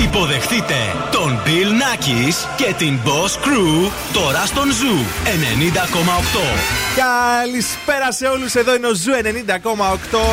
Υποδεχτείτε 0.00 0.74
τον 1.10 1.40
Bill 1.44 1.48
Nackis 1.48 2.34
και 2.56 2.74
την 2.78 2.98
Boss 3.04 3.44
Crew 3.44 3.90
τώρα 4.12 4.46
στον 4.46 4.68
Zoo 4.68 5.26
90,8. 5.26 5.38
Καλησπέρα 6.96 8.12
σε 8.12 8.26
όλους. 8.26 8.54
Εδώ 8.54 8.74
είναι 8.74 8.86
ο 8.86 8.90
Zoo 8.90 9.24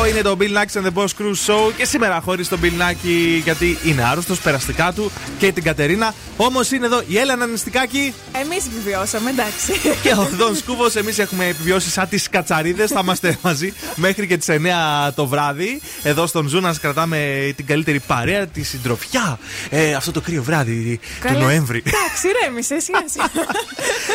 90,8. 0.02 0.08
Είναι 0.08 0.20
το 0.20 0.36
Bill 0.40 0.56
Nackis 0.56 0.80
and 0.80 0.86
the 0.86 1.02
Boss 1.02 1.04
Crew 1.04 1.34
Show. 1.46 1.72
Και 1.76 1.84
σήμερα 1.84 2.20
χωρίς 2.20 2.48
τον 2.48 2.60
Bill 2.62 2.82
Nackis 2.82 3.40
γιατί 3.44 3.78
είναι 3.84 4.04
άρρωστος, 4.04 4.38
περαστικά 4.38 4.92
του 4.92 5.10
και 5.38 5.52
την 5.52 5.62
Κατερίνα. 5.62 6.14
Όμως 6.36 6.70
είναι 6.70 6.86
εδώ 6.86 7.02
η 7.06 7.18
Έλενα 7.18 7.46
Νηστικάκη. 7.46 8.14
Εμείς 8.32 8.66
επιβιώσαμε, 8.66 9.30
εντάξει. 9.30 9.72
Και 10.02 10.10
ο 10.10 10.28
Δον 10.36 10.56
Σκούβος. 10.56 10.94
Εμείς 10.94 11.18
έχουμε 11.18 11.46
επιβιώσει 11.46 11.90
σαν 11.90 12.08
τις 12.08 12.28
κατσαρίδες. 12.28 12.90
Θα 12.90 13.00
είμαστε 13.02 13.38
μαζί 13.42 13.72
μέχρι 13.94 14.26
και 14.26 14.36
τις 14.36 14.48
9 14.48 15.12
το 15.14 15.26
βράδυ. 15.26 15.80
Εδώ 16.02 16.26
στον 16.26 16.50
Zoo 16.54 16.60
να 16.60 16.74
κρατάμε 16.74 17.52
την 17.56 17.66
καλύτερη 17.66 18.00
παρέα, 18.00 18.46
τη 18.46 18.62
συντροφιά 18.62 19.38
ε, 19.70 19.94
αυτό 19.94 20.12
το 20.12 20.20
κρύο 20.20 20.42
βράδυ 20.42 21.00
του 21.26 21.38
Νοέμβρη. 21.38 21.82
Εντάξει, 21.86 22.28
ρέμισε, 22.42 22.78
σιγά 22.84 23.04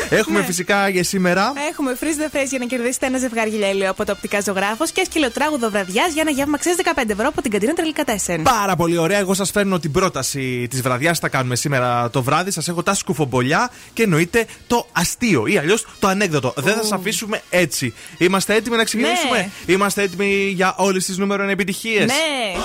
Έχουμε 0.09 0.39
ναι. 0.39 0.45
φυσικά 0.45 0.89
για 0.89 1.03
σήμερα. 1.03 1.53
Έχουμε 1.69 1.97
freeze 1.99 2.03
the 2.03 2.37
face 2.37 2.47
για 2.49 2.59
να 2.59 2.65
κερδίσετε 2.65 3.05
ένα 3.05 3.17
ζευγάρι 3.17 3.49
γυαλέλιο 3.49 3.89
από 3.89 4.05
το 4.05 4.11
οπτικά 4.11 4.41
ζωγράφος 4.41 4.91
και 4.91 5.03
σκυλοτράγουδο 5.05 5.69
βραδιάς 5.69 6.13
για 6.13 6.21
ένα 6.21 6.31
γεύμα 6.31 6.57
ξέρει 6.57 6.75
15 6.95 7.09
ευρώ 7.09 7.27
από 7.27 7.41
την 7.41 7.51
καντίνα 7.51 7.73
Τρελικά 7.73 8.03
4. 8.05 8.39
Πάρα 8.43 8.75
πολύ 8.75 8.97
ωραία. 8.97 9.19
Εγώ 9.19 9.33
σας 9.33 9.51
φέρνω 9.51 9.79
την 9.79 9.91
πρόταση 9.91 10.67
της 10.69 10.81
βραδιάς. 10.81 11.19
Θα 11.19 11.29
κάνουμε 11.29 11.55
σήμερα 11.55 12.09
το 12.09 12.23
βράδυ. 12.23 12.51
Σας 12.51 12.67
έχω 12.67 12.83
τα 12.83 12.93
σκουφομπολιά 12.93 13.71
και 13.93 14.03
εννοείται 14.03 14.45
το 14.67 14.87
αστείο 14.91 15.47
ή 15.47 15.57
αλλιώς 15.57 15.87
το 15.99 16.07
ανέκδοτο. 16.07 16.53
Δεν 16.55 16.73
θα 16.73 16.81
σας 16.81 16.91
αφήσουμε 16.91 17.41
έτσι. 17.49 17.93
Είμαστε 18.17 18.53
έτοιμοι 18.53 18.75
να 18.77 18.83
ξεκινήσουμε; 18.83 19.37
Ναι. 19.37 19.73
Είμαστε 19.73 20.01
έτοιμοι 20.01 20.51
για 20.55 20.73
όλες 20.77 21.05
τις 21.05 21.17
νούμερο 21.17 21.49
επιτυχίες; 21.49 22.05
Ναι. 22.05 22.59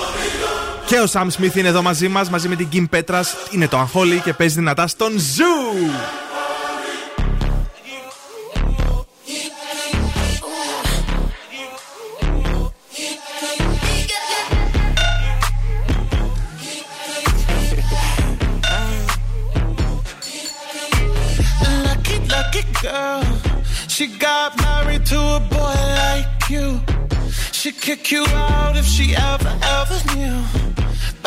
Και 0.90 1.00
ο 1.00 1.06
Σαμ 1.06 1.28
Σμιθ 1.28 1.56
είναι 1.56 1.68
εδώ 1.68 1.82
μαζί 1.82 2.08
μας, 2.08 2.30
μαζί 2.30 2.48
με 2.48 2.56
την 2.56 2.68
Κιμ 2.68 2.84
Πέτρας. 2.84 3.34
Είναι 3.50 3.68
το 3.68 3.78
Unholy 3.78 4.20
και 4.20 4.32
παίζει 4.32 4.54
δυνατά 4.54 4.86
στον 4.86 5.18
Ζου. 5.18 5.90
girl. 22.82 23.22
She 23.88 24.06
got 24.26 24.50
married 24.64 25.04
to 25.12 25.18
a 25.38 25.40
boy 25.54 25.78
like 26.02 26.48
you. 26.48 26.80
She'd 27.52 27.78
kick 27.86 28.10
you 28.10 28.24
out 28.48 28.74
if 28.80 28.86
she 28.86 29.14
ever, 29.14 29.52
ever 29.78 29.98
knew 30.14 30.79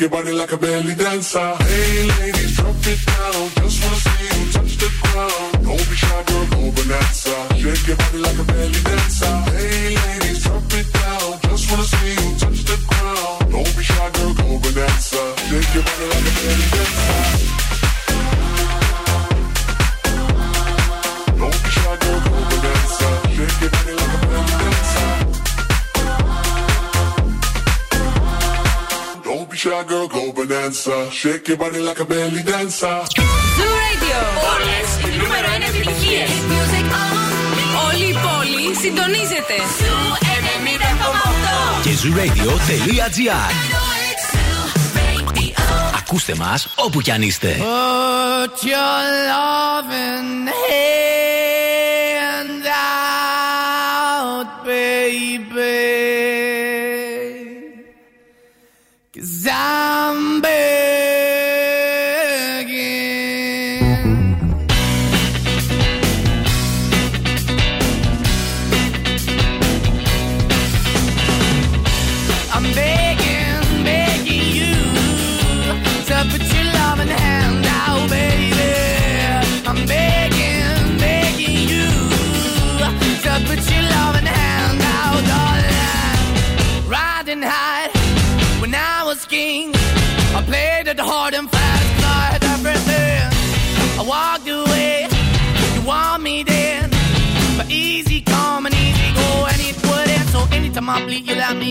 your 0.00 0.08
body 0.08 0.32
like 0.32 0.52
a 0.52 0.56
belly 0.56 0.79
go 30.60 30.66
bonanza. 30.66 31.10
Shake 31.10 31.48
your 31.48 31.56
body 31.56 31.80
like 31.80 32.00
a 32.00 32.04
belly 32.04 32.42
dancer. 32.42 33.02
Zoo 33.16 33.72
Radio. 33.84 34.18
Όλες 34.54 34.88
οι 35.04 35.18
νούμερο 35.18 35.48
1 35.56 35.62
επιτυχίες. 35.68 36.30
Όλη 37.86 38.04
η 38.04 38.16
πόλη 38.24 38.74
συντονίζεται. 38.80 39.56
Zoo 39.78 40.06
90,8. 40.72 41.82
Και 41.82 41.90
zooradio.gr 42.02 43.52
Ακούστε 45.98 46.34
μας 46.34 46.68
όπου 46.74 47.00
κι 47.00 47.10
αν 47.10 47.22
είστε. 47.22 47.56
Put 47.58 48.64
your 48.64 49.02
loving 49.30 50.48
hand 50.48 51.29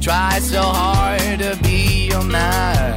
Try 0.00 0.38
so 0.38 0.62
hard 0.62 1.40
to 1.40 1.58
be 1.62 2.08
your 2.08 2.24
man, 2.24 2.96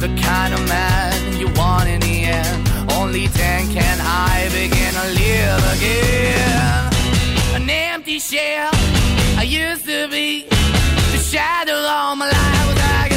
the 0.00 0.08
kind 0.20 0.52
of 0.52 0.68
man 0.68 1.40
you 1.40 1.48
want 1.54 1.88
in 1.88 2.00
the 2.00 2.24
end. 2.24 2.68
Only 2.92 3.26
then 3.28 3.72
can 3.72 3.98
I 4.02 4.46
begin 4.52 4.92
to 5.00 5.06
live 5.22 5.62
again. 5.76 7.62
An 7.62 7.70
empty 7.70 8.18
shell 8.18 8.70
I 9.38 9.44
used 9.48 9.86
to 9.86 10.08
be, 10.08 10.46
the 11.12 11.18
shadow 11.18 11.72
all 11.72 12.16
my 12.16 12.26
life 12.30 12.66
was 12.68 12.78
hanging 12.80 13.16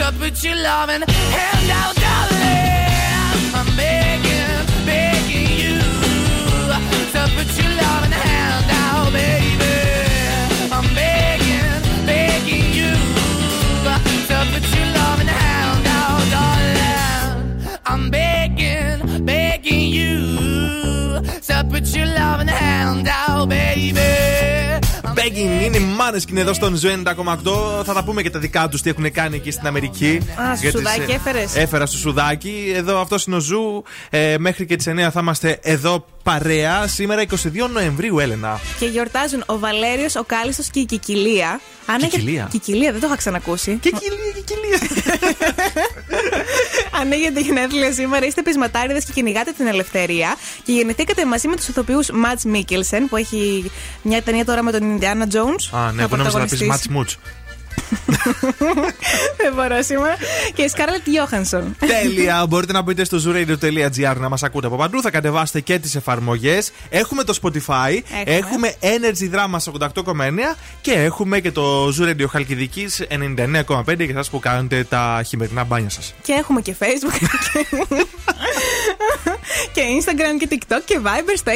To 0.00 0.10
put 0.12 0.42
your 0.42 0.56
loving 0.56 1.02
hand 1.02 1.70
out, 1.70 1.94
darling. 1.94 2.29
Είναι 25.74 25.84
οι 25.84 25.94
μάνες 25.96 26.24
και 26.24 26.30
είναι 26.32 26.40
εδώ 26.40 26.52
στον 26.52 26.74
Ζου 26.76 26.88
90,8. 26.88 27.84
Θα 27.84 27.92
τα 27.94 28.04
πούμε 28.04 28.22
και 28.22 28.30
τα 28.30 28.38
δικά 28.38 28.68
τους 28.68 28.82
τι 28.82 28.90
έχουν 28.90 29.12
κάνει 29.12 29.36
εκεί 29.36 29.50
στην 29.50 29.66
Αμερική. 29.66 30.18
Α, 30.36 30.54
Για 30.60 30.70
τις, 30.72 30.80
σουδάκι 30.80 31.10
ε, 31.10 31.14
έφερες. 31.14 31.56
Έφερα 31.56 31.86
στο 31.86 31.96
σουδάκι. 31.98 32.72
Εδώ 32.76 33.00
αυτός 33.00 33.24
είναι 33.24 33.36
ο 33.36 33.40
Ζου. 33.40 33.82
Ε, 34.10 34.36
μέχρι 34.38 34.66
και 34.66 34.76
τις 34.76 34.86
9 34.88 35.08
θα 35.12 35.20
είμαστε 35.20 35.58
εδώ 35.62 36.04
παρέα. 36.22 36.86
Σήμερα 36.86 37.22
22 37.22 37.68
Νοεμβρίου, 37.72 38.18
Έλενα. 38.18 38.60
Και 38.78 38.86
γιορτάζουν 38.86 39.42
ο 39.46 39.58
Βαλέριος, 39.58 40.16
ο 40.16 40.24
Κάλιστος 40.24 40.66
και 40.70 40.80
η 40.80 40.84
Κικιλία. 40.84 41.60
Αν 41.86 41.96
έχετε- 41.96 42.10
Κικιλία. 42.16 42.48
Κικιλία, 42.50 42.90
δεν 42.92 43.00
το 43.00 43.06
είχα 43.06 43.16
ξανακούσει. 43.16 43.78
Κικιλία, 43.82 44.32
κικιλία. 44.34 44.78
Αν 47.00 47.12
έχετε 47.12 47.40
γενέθλια 47.40 47.92
σήμερα, 47.92 48.26
είστε 48.26 48.42
πεισματάριδες 48.42 49.04
και 49.04 49.12
κυνηγάτε 49.12 49.52
την 49.52 49.66
ελευθερία. 49.66 50.36
Και 50.62 50.72
γεννηθήκατε 50.72 51.26
μαζί 51.26 51.48
με 51.48 51.56
τους 51.56 51.68
ηθοποιούς 51.68 52.10
Μαντς 52.10 52.40
Μίκελσεν, 52.42 53.08
που 53.08 53.16
έχει 53.16 53.70
μια 54.02 54.22
ταινία 54.22 54.44
τώρα 54.44 54.62
με 54.62 54.70
τον 54.70 54.90
Ινδιάνα 54.90 55.26
Jones. 55.32 55.78
Α, 55.78 55.92
ναι, 55.92 56.08
που 56.08 56.16
νόμιζα 56.16 56.38
να 56.38 56.46
πει 56.46 56.64
Μάτς 56.64 56.88
Μούτς. 56.88 57.18
Δεν 59.40 59.52
μπορώ 59.54 59.82
σήμερα. 59.82 60.16
Και 60.54 60.62
η 60.62 60.68
Σκάρλετ 60.68 61.00
Γιώχανσον. 61.04 61.76
Τέλεια. 61.78 62.44
Μπορείτε 62.48 62.72
να 62.72 62.82
μπείτε 62.82 63.04
στο 63.04 63.18
zooradio.gr 63.26 64.16
να 64.16 64.28
μας 64.28 64.42
ακούτε 64.42 64.66
από 64.66 64.76
παντού. 64.76 65.02
Θα 65.02 65.10
κατεβάσετε 65.10 65.60
και 65.60 65.78
τις 65.78 65.94
εφαρμογές. 65.94 66.72
Έχουμε 66.88 67.24
το 67.24 67.38
Spotify. 67.42 68.00
Έχουμε, 68.24 68.74
Energy 68.80 69.34
Drama 69.34 69.58
88,9 69.94 70.02
και 70.80 70.92
έχουμε 70.92 71.40
και 71.40 71.50
το 71.50 71.86
Zoo 71.86 72.08
Radio 72.08 72.26
Χαλκιδικής 72.28 73.02
99,5 73.08 73.96
για 73.96 74.06
εσάς 74.08 74.30
που 74.30 74.38
κάνετε 74.38 74.84
τα 74.84 75.22
χειμερινά 75.26 75.64
μπάνια 75.64 75.90
σας. 75.90 76.14
Και 76.22 76.32
έχουμε 76.32 76.60
και 76.60 76.74
Facebook. 76.78 77.22
και 79.72 79.82
Instagram 79.98 80.36
και 80.38 80.48
TikTok 80.50 80.80
και 80.84 81.00
Viber 81.02 81.34
στο 81.36 81.52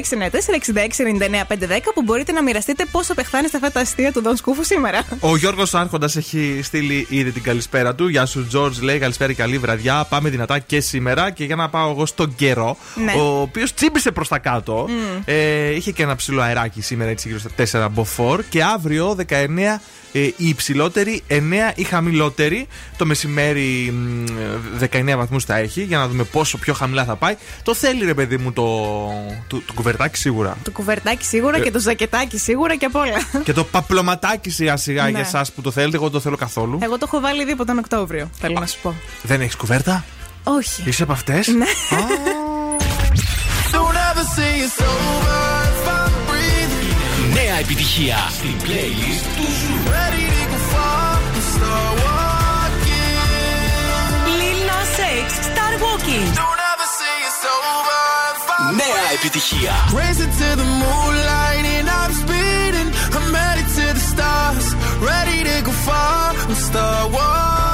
694-6699-510 1.76 1.78
που 1.94 2.02
μπορείτε 2.02 2.32
να 2.32 2.42
μοιραστείτε 2.42 2.84
πόσο 2.90 3.14
πεχθάνεστε 3.14 3.56
αυτά 3.56 3.70
τα 3.70 3.80
αστεία 3.80 4.12
του 4.12 4.22
Δον 4.22 4.36
Σκούφου 4.36 4.64
σήμερα. 4.64 5.04
Ο 5.20 5.36
Γιώργος 5.36 5.74
Άρχοντα 5.74 6.08
έχει 6.16 6.60
στείλει 6.62 7.06
ήδη 7.10 7.30
την 7.32 7.42
καλησπέρα 7.42 7.94
του. 7.94 8.08
Γεια 8.08 8.26
σου, 8.26 8.46
George. 8.52 8.80
Λέει 8.80 8.98
καλησπέρα 8.98 9.32
και 9.32 9.42
καλή 9.42 9.58
βραδιά. 9.58 10.06
Πάμε 10.08 10.28
δυνατά 10.28 10.58
και 10.58 10.80
σήμερα. 10.80 11.30
Και 11.30 11.44
για 11.44 11.56
να 11.56 11.68
πάω 11.68 11.90
εγώ 11.90 12.06
στον 12.06 12.34
καιρό, 12.34 12.76
Ναι. 13.04 13.12
ο 13.12 13.40
οποίος 13.40 13.74
τσίμπησε 13.74 14.10
προς 14.10 14.28
τα 14.28 14.38
κάτω. 14.38 14.86
Μμ. 14.88 15.22
Ε, 15.24 15.70
είχε 15.74 15.90
και 15.90 16.02
ένα 16.02 16.16
ψηλό 16.16 16.40
αεράκι 16.40 16.80
σήμερα, 16.80 17.10
έτσι 17.10 17.28
γύρω 17.28 17.40
στα 17.40 17.50
4 17.50 17.88
μποφόρ. 17.90 18.42
Και 18.48 18.62
αύριο 18.64 19.14
19 19.14 19.80
ε, 20.16 20.20
η 20.20 20.34
υψηλότερη, 20.36 21.22
9 21.28 21.40
η 21.74 21.82
χαμηλότερη. 21.82 22.66
Το 22.96 23.06
μεσημέρι 23.06 23.94
μ, 23.96 24.24
19 24.80 25.14
βαθμούς 25.16 25.44
θα 25.44 25.56
έχει, 25.56 25.82
για 25.82 25.98
να 25.98 26.08
δούμε 26.08 26.24
πόσο 26.24 26.58
πιο 26.58 26.74
χαμηλά 26.74 27.04
θα 27.04 27.16
πάει. 27.16 27.36
Το 27.62 27.74
θέλει, 27.74 28.04
ρε 28.04 28.14
παιδί 28.14 28.36
μου, 28.36 28.52
το, 28.52 28.64
το, 29.46 29.62
το 29.66 29.72
κουβερτάκι 29.72 30.18
σίγουρα. 30.18 30.56
Το 30.62 30.70
κουβερτάκι 30.70 31.24
σίγουρα 31.24 31.56
Ε. 31.56 31.60
και 31.60 31.70
το 31.70 31.78
ζακετάκι 31.80 32.38
σίγουρα 32.38 32.76
και 32.76 32.84
απ' 32.84 32.94
όλα. 32.96 33.42
Και 33.44 33.52
το 33.52 33.64
παπλωματάκι 33.64 34.50
σιγά 34.50 34.76
σιγά 34.76 35.02
Ναι. 35.04 35.10
για 35.10 35.20
εσάς 35.20 35.52
που 35.52 35.60
το 35.60 35.70
θέλετε, 35.70 35.96
εγώ 35.96 36.04
δεν 36.04 36.14
το 36.14 36.20
θέλω 36.20 36.36
καθόλου. 36.36 36.78
Εγώ 36.82 36.98
το 36.98 37.04
έχω 37.06 37.20
βάλει 37.20 37.42
ήδη 37.42 37.52
από 37.52 37.64
τον 37.64 37.78
Οκτώβριο, 37.78 38.30
θέλω 38.40 38.58
να 38.60 38.66
σου 38.66 38.78
πω. 38.82 38.94
Δεν 39.22 39.40
έχεις 39.40 39.56
κουβέρτα; 39.56 40.04
Όχι. 40.44 40.82
Είσαι 40.86 41.02
από 41.02 41.12
αυτές; 41.12 41.46
Ναι. 41.46 41.64
Don't 43.72 45.63
ever 47.56 47.68
say 47.68 47.86
it's 47.86 48.14
over 48.16 48.18
if 48.18 48.18
I'm 48.18 48.18
breathing. 48.18 48.18
Νέα 48.18 48.18
επιτυχία 48.18 48.18
στην 48.36 48.56
playlist 48.64 49.26
του 49.36 49.46
Ζου. 49.58 49.76
Ready 49.94 50.24
to 50.34 50.42
go 50.52 50.58
far 50.72 51.14
and 51.36 51.44
start 51.54 51.94
walking. 52.06 53.16
Lil 54.38 54.60
Nas 54.68 54.98
X, 55.20 55.28
Start 55.48 55.74
Walking. 55.84 56.26
Don't 56.40 56.62
ever 56.72 56.88
say 56.98 57.14
it's 57.28 57.44
over 57.56 58.00
if 58.34 58.50
I'm 58.56 58.76
Νέα 58.80 59.06
επιτυχία. 59.16 59.74
Racing 60.00 60.32
to 60.40 60.48
the 60.60 60.68
moonlight 60.82 61.64
and 61.76 61.88
I'm 61.98 62.12
speeding. 62.22 62.88
I'm 63.16 63.28
headed 63.42 63.68
to 63.78 63.86
the 63.98 64.04
stars, 64.12 64.66
ready 65.10 65.38
to 65.48 65.56
go 65.66 65.72
far 65.86 66.30
and 66.50 66.56
start 66.68 67.06
walking. 67.16 67.73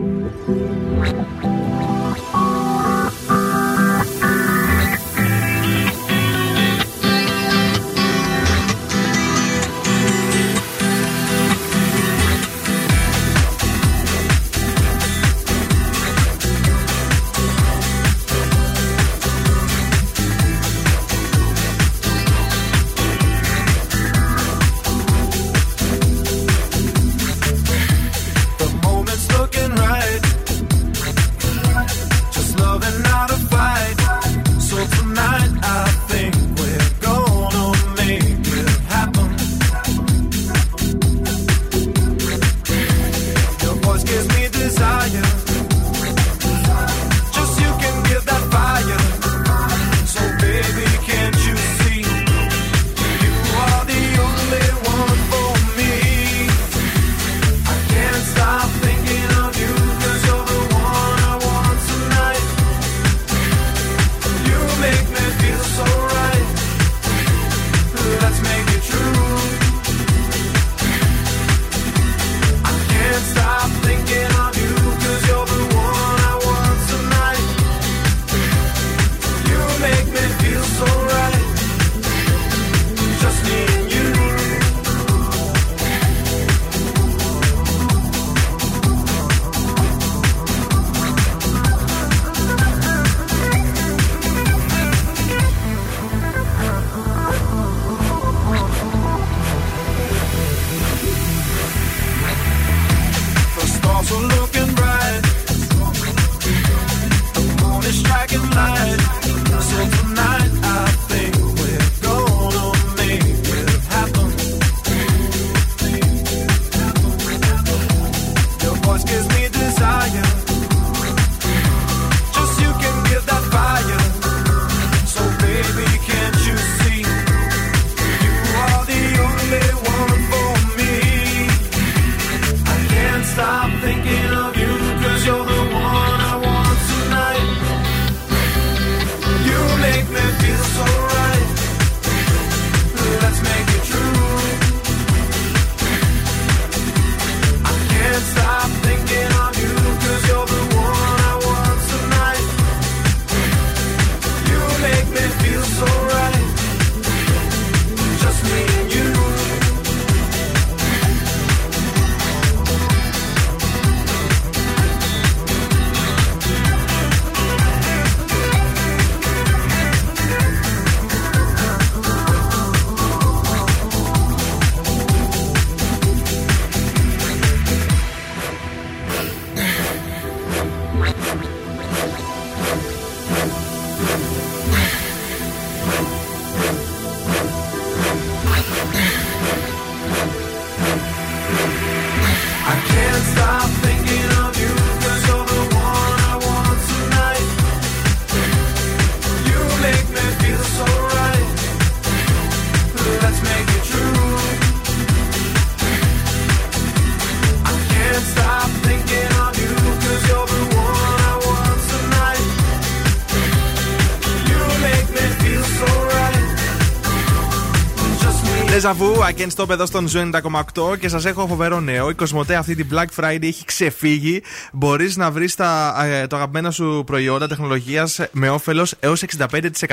Deja 218.83 219.01
Vu, 219.01 219.15
I 219.29 219.41
can't 219.41 219.49
stop 219.55 219.69
εδώ 219.69 219.85
στον 219.85 220.07
Zoo 220.07 220.29
90,8 220.73 220.97
και 220.99 221.09
σας 221.09 221.25
έχω 221.25 221.47
φοβερό 221.47 221.79
νέο. 221.79 222.09
Η 222.09 222.13
Κοσμοτέ 222.13 222.55
αυτή 222.55 222.75
την 222.75 222.87
Black 222.91 223.05
Friday 223.15 223.43
έχει 223.43 223.65
ξεφύγει. 223.65 224.43
Μπορείς 224.73 225.17
να 225.17 225.31
βρεις 225.31 225.55
τα 225.55 226.35
αγαπημένα 226.35 226.71
σου 226.71 227.03
προϊόντα 227.05 227.47
τεχνολογίας 227.47 228.19
με 228.31 228.49
όφελος 228.49 228.95
έως 228.99 229.23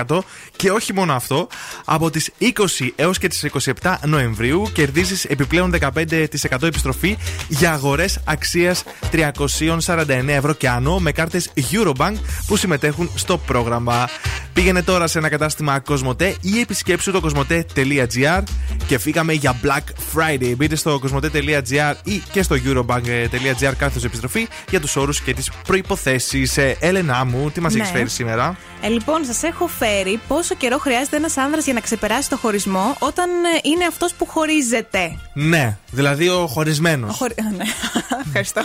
65% 0.07 0.19
και 0.57 0.71
όχι 0.71 0.93
μόνο 0.93 1.13
αυτό. 1.13 1.49
Από 1.85 2.11
τις 2.11 2.31
20 2.39 2.93
έως 2.97 3.19
και 3.19 3.29
τις 3.29 3.45
27 3.83 3.95
Νοεμβρίου 4.07 4.71
κερδίζεις 4.73 5.25
επιπλέον 5.25 5.71
15% 5.71 6.63
επιστροφή 6.63 7.17
για 7.49 7.73
αγορές 7.73 8.19
αξίας 8.25 8.85
349 9.13 10.05
ευρώ 10.27 10.53
και 10.53 10.69
άνω 10.69 10.99
με 10.99 11.13
κάρτες 11.13 11.51
Eurobank 11.73 12.15
που 12.47 12.57
συμμετέχουν 12.57 13.11
στο 13.15 13.39
πρόγραμμα. 13.39 14.09
Πήγαινε 14.53 14.83
τώρα 14.83 15.07
σε 15.07 15.19
ένα 15.19 15.29
κατάστημα 15.29 15.79
Κοσμοτέ 15.79 16.37
ή 16.41 16.61
επισκέψου 16.61 17.13
το 17.13 17.21
κοσμοτέ.gr 17.21 18.43
και 18.87 18.99
φύγαμε 18.99 19.33
για 19.33 19.61
Black 19.65 20.17
Friday. 20.17 20.53
Μπείτε 20.57 20.77
στο 20.77 20.99
κοσμοτέ.gr 20.99 21.95
ή 22.05 22.23
και 22.33 22.43
στο 22.43 22.57
eurobank.gr 22.65 23.73
κάθετος 23.79 24.05
επιστροφή 24.05 24.49
για 24.71 24.81
τους 24.81 24.97
όρους 24.97 25.21
και 25.21 25.35
τις 25.35 25.51
προποθέσει. 25.67 26.51
Ε, 26.57 26.73
Έλενά 26.81 27.25
μου, 27.25 27.51
τι 27.51 27.61
μας 27.61 27.75
Ναι. 27.75 27.83
έχει 27.83 27.93
φέρει 27.93 28.09
σήμερα; 28.09 28.57
Ε, 28.83 28.89
λοιπόν, 28.89 29.25
σας 29.25 29.43
έχω 29.43 29.67
φέρει 29.67 30.21
πόσο 30.29 30.55
καιρό 30.55 30.79
χρειάζεται 30.79 31.17
ένας 31.17 31.37
άνδρας 31.37 31.65
για 31.65 31.73
να 31.73 31.81
ξεπεράσει 31.81 32.29
το 32.29 32.37
χωρισμό 32.37 32.97
όταν 32.99 33.29
ε, 33.31 33.59
είναι 33.63 33.85
αυτός 33.85 34.15
που 34.15 34.27
χωρίζεται. 34.27 35.19
Ναι, 35.35 35.79
δηλαδή 35.91 36.29
ο 36.29 36.47
χωρισμένος. 36.47 37.11
Ο 37.11 37.13
χωρι- 37.13 37.41
Α, 37.41 37.45
ναι. 37.57 37.65
Ευχαριστώ. 38.27 38.63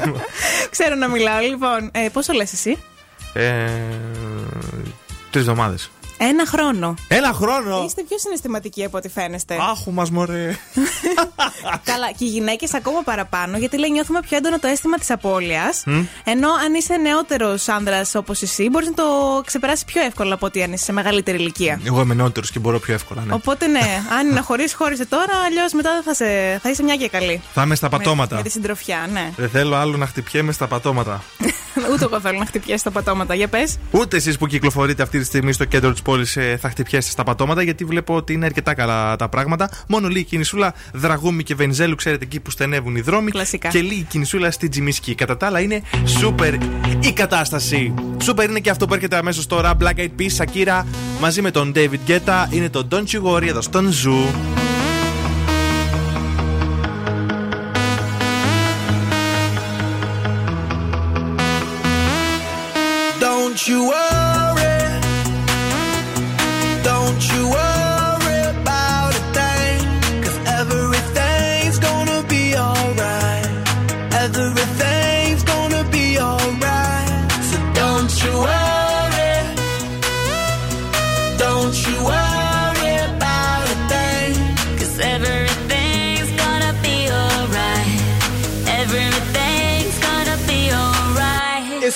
Ξέρω 0.70 0.94
να 0.94 1.08
μιλάω. 1.08 1.40
Λοιπόν, 1.40 1.90
ε, 1.92 2.08
πόσο 2.12 2.32
λες 2.32 2.52
εσύ, 2.52 2.78
Ε, 3.32 3.70
Τρεις 5.30 5.42
εβδομάδες. 5.42 5.90
Ένα 6.28 6.46
χρόνο. 6.46 6.94
Ένα 7.08 7.32
χρόνο! 7.32 7.82
Είστε 7.86 8.02
πιο 8.08 8.18
συναισθηματικοί 8.18 8.84
από 8.84 8.96
ό,τι 8.96 9.08
φαίνεστε. 9.08 9.56
Άχου 9.70 9.92
μας, 9.92 10.10
μωρέ. 10.10 10.56
Καλά, 11.90 12.10
και 12.18 12.24
οι 12.24 12.28
γυναίκες 12.28 12.74
ακόμα 12.74 13.02
παραπάνω, 13.02 13.58
γιατί 13.58 13.78
λέει 13.78 13.90
νιώθουμε 13.90 14.20
πιο 14.20 14.36
έντονο 14.36 14.58
το 14.58 14.66
αίσθημα 14.66 14.96
της 14.96 15.10
απώλειας. 15.10 15.82
Μμ. 15.86 16.04
Ενώ 16.24 16.48
αν 16.52 16.74
είσαι 16.74 16.96
νεότερος 16.96 17.68
άνδρας 17.68 18.14
όπως 18.14 18.42
εσύ, 18.42 18.68
μπορείς 18.70 18.88
να 18.88 18.94
το 18.94 19.04
ξεπεράσεις 19.46 19.84
πιο 19.84 20.02
εύκολα 20.02 20.34
από 20.34 20.46
ότι 20.46 20.62
αν 20.62 20.72
είσαι 20.72 20.84
σε 20.84 20.92
μεγαλύτερη 20.92 21.38
ηλικία. 21.38 21.80
Εγώ 21.84 22.00
είμαι 22.00 22.14
νεότερος 22.14 22.50
και 22.50 22.58
μπορώ 22.58 22.78
πιο 22.78 22.94
εύκολα, 22.94 23.22
ναι. 23.26 23.34
Οπότε 23.34 23.66
ναι, 23.66 23.80
αν 24.18 24.26
είναι 24.26 24.34
να 24.34 24.42
χωρίσει, 24.42 24.74
χώρισε 24.74 25.06
τώρα, 25.06 25.34
αλλιώς 25.46 25.72
μετά 25.72 25.90
δεν 25.92 26.02
θα, 26.02 26.14
σε, 26.14 26.58
θα 26.62 26.70
είσαι 26.70 26.82
μια 26.82 26.96
και 26.96 27.08
καλή. 27.08 27.42
Θα 27.54 27.62
είμαι 27.62 27.74
στα 27.74 27.88
πατώματα. 27.88 28.34
Με, 28.34 28.40
με 28.40 28.46
τη 28.46 28.52
συντροφιά, 28.52 29.08
ναι. 29.12 29.32
Δεν 29.36 29.48
θέλω 29.48 29.76
άλλο 29.76 29.96
να 29.96 30.06
χτυπιέμαι 30.06 30.52
στα 30.52 30.66
πατώματα. 30.66 31.22
Ούτε 31.92 32.04
εγώ 32.04 32.20
θέλω 32.20 32.38
να 32.38 32.46
χτυπιέσαι 32.46 32.84
στα 32.84 32.90
πατώματα. 32.90 33.34
Για 33.34 33.48
πες. 33.48 33.78
Ούτε 33.90 34.16
εσείς 34.16 34.38
που 34.38 34.46
κυκλοφορείτε 34.46 35.02
αυτή 35.02 35.18
τη 35.18 35.24
στιγμή 35.24 35.52
στο 35.52 35.64
κέντρο 35.64 35.92
της 35.92 36.02
πόλης 36.02 36.11
θα 36.58 36.68
χτυπιέστε 36.68 37.12
στα 37.12 37.24
πατώματα, 37.24 37.62
γιατί 37.62 37.84
βλέπω 37.84 38.14
ότι 38.14 38.32
είναι 38.32 38.44
αρκετά 38.44 38.74
καλά 38.74 39.16
τα 39.16 39.28
πράγματα. 39.28 39.70
Μόνο 39.88 40.08
λίγη 40.08 40.24
κινησούλα 40.24 40.74
Δραγούμη 40.92 41.42
και 41.42 41.54
Βενιζέλου, 41.54 41.94
ξέρετε 41.94 42.24
εκεί 42.24 42.40
που 42.40 42.50
στενεύουν 42.50 42.96
οι 42.96 43.00
δρόμοι. 43.00 43.30
Κλασικά. 43.30 43.68
Και 43.68 43.80
λίγη 43.80 44.02
κινησούλα 44.02 44.50
στη 44.50 44.68
Τσιμισκή. 44.68 45.14
Κατά 45.14 45.36
τα 45.36 45.46
άλλα 45.46 45.60
είναι 45.60 45.82
σούπερ 46.04 46.54
η 47.00 47.12
κατάσταση. 47.14 47.94
Σούπερ 48.22 48.50
είναι 48.50 48.60
και 48.60 48.70
αυτό 48.70 48.86
που 48.86 48.94
έρχεται 48.94 49.16
αμέσως 49.16 49.46
τώρα. 49.46 49.76
Black 49.80 49.96
Eyed 49.96 50.10
Peas, 50.18 50.44
Shakira 50.44 50.84
μαζί 51.20 51.42
με 51.42 51.50
τον 51.50 51.72
David 51.74 52.08
Guetta. 52.08 52.46
Είναι 52.50 52.68
το 52.68 52.88
Don't 52.90 53.06
You 53.14 53.22
Worry 53.22 53.46
εδώ 53.46 53.60
στον 53.60 53.90
Zoo. 53.90 54.24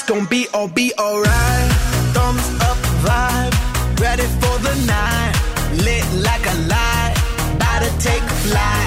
Gonna 0.07 0.27
be 0.27 0.47
all 0.55 0.69
be 0.69 0.93
alright. 0.99 1.71
Thumbs 2.15 2.49
up 2.61 2.79
vibe, 3.03 4.01
ready 4.01 4.23
for 4.23 4.57
the 4.63 4.75
night. 4.87 5.35
Lit 5.85 6.05
like 6.23 6.47
a 6.47 6.55
light, 6.69 7.15
about 7.57 7.83
to 7.83 7.91
take 7.99 8.23
flight. 8.23 8.86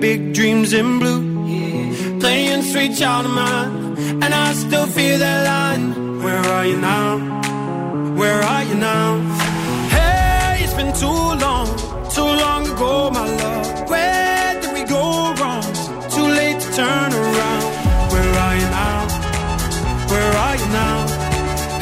big 0.00 0.32
dreams 0.32 0.72
in 0.72 0.98
blue. 0.98 1.22
Yeah. 1.46 2.18
Playing 2.20 2.62
sweet 2.62 2.96
child 2.96 3.26
of 3.26 3.32
mine, 3.32 3.98
and 4.22 4.32
I 4.46 4.52
still 4.54 4.86
feel 4.86 5.18
that 5.18 5.40
line. 5.44 6.22
Where 6.24 6.44
are 6.56 6.66
you 6.66 6.78
now? 6.78 7.18
Where 8.16 8.42
are 8.42 8.64
you 8.64 8.76
now? 8.76 9.08
Hey, 9.96 10.60
it's 10.64 10.74
been 10.74 10.92
too 11.04 11.22
long, 11.44 11.68
too 12.16 12.30
long 12.44 12.62
ago, 12.72 13.10
my 13.10 13.26
love. 13.42 13.90
Where 13.90 14.60
did 14.60 14.72
we 14.72 14.84
go 14.84 15.34
wrong? 15.38 15.68
Too 16.14 16.28
late 16.40 16.58
to 16.64 16.68
turn 16.80 17.10
around. 17.12 17.68
Where 18.12 18.32
are 18.44 18.56
you 18.60 18.68
now? 18.80 19.00
Where 20.12 20.32
are 20.46 20.56
you 20.60 20.68
now? 20.82 20.96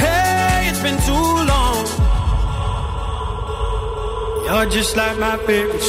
Hey, 0.04 0.68
it's 0.70 0.82
been 0.82 0.98
too 1.10 1.28
long. 1.52 1.84
You're 4.46 4.70
just 4.70 4.96
like 4.96 5.16
my 5.18 5.36
favorite 5.46 5.82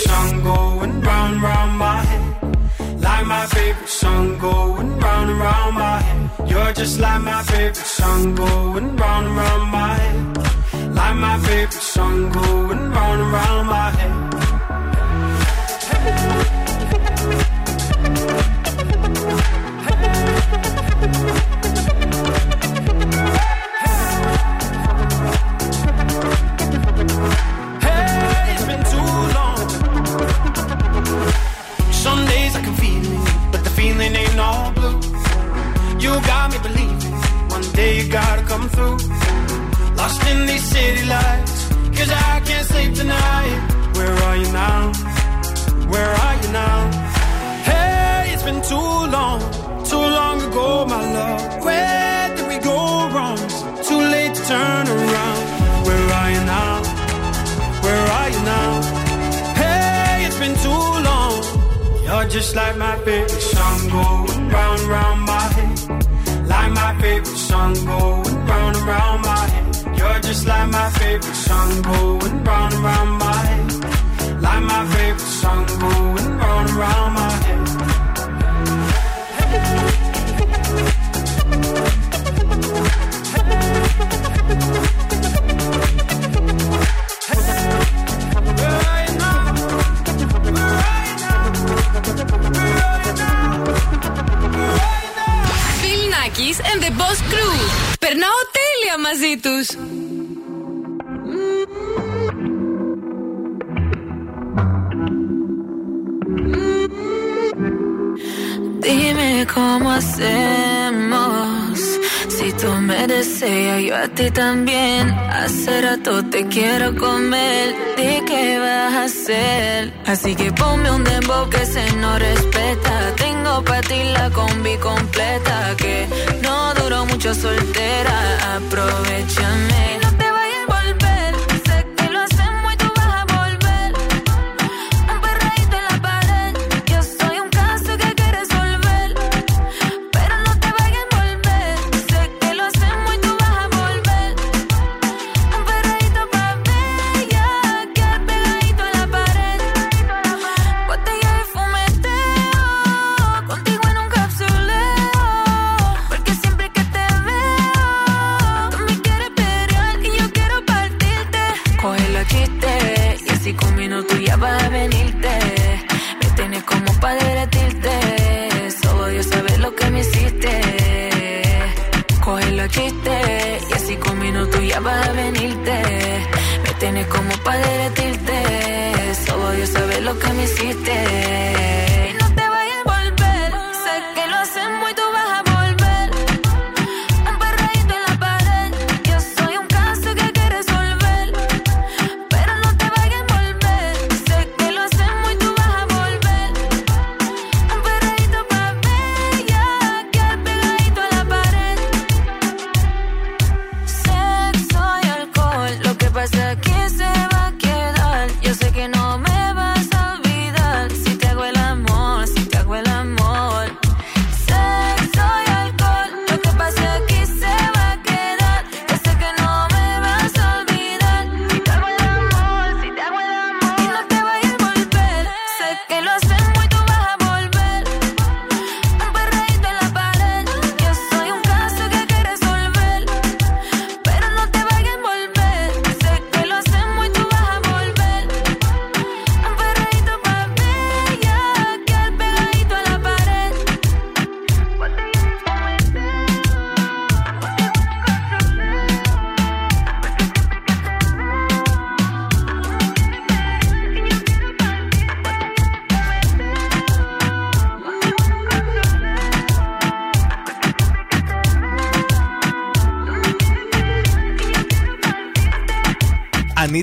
yo 208.49 208.55
sé 208.55 208.71
que 208.71 208.87
no 208.87 209.19
me 209.19 209.28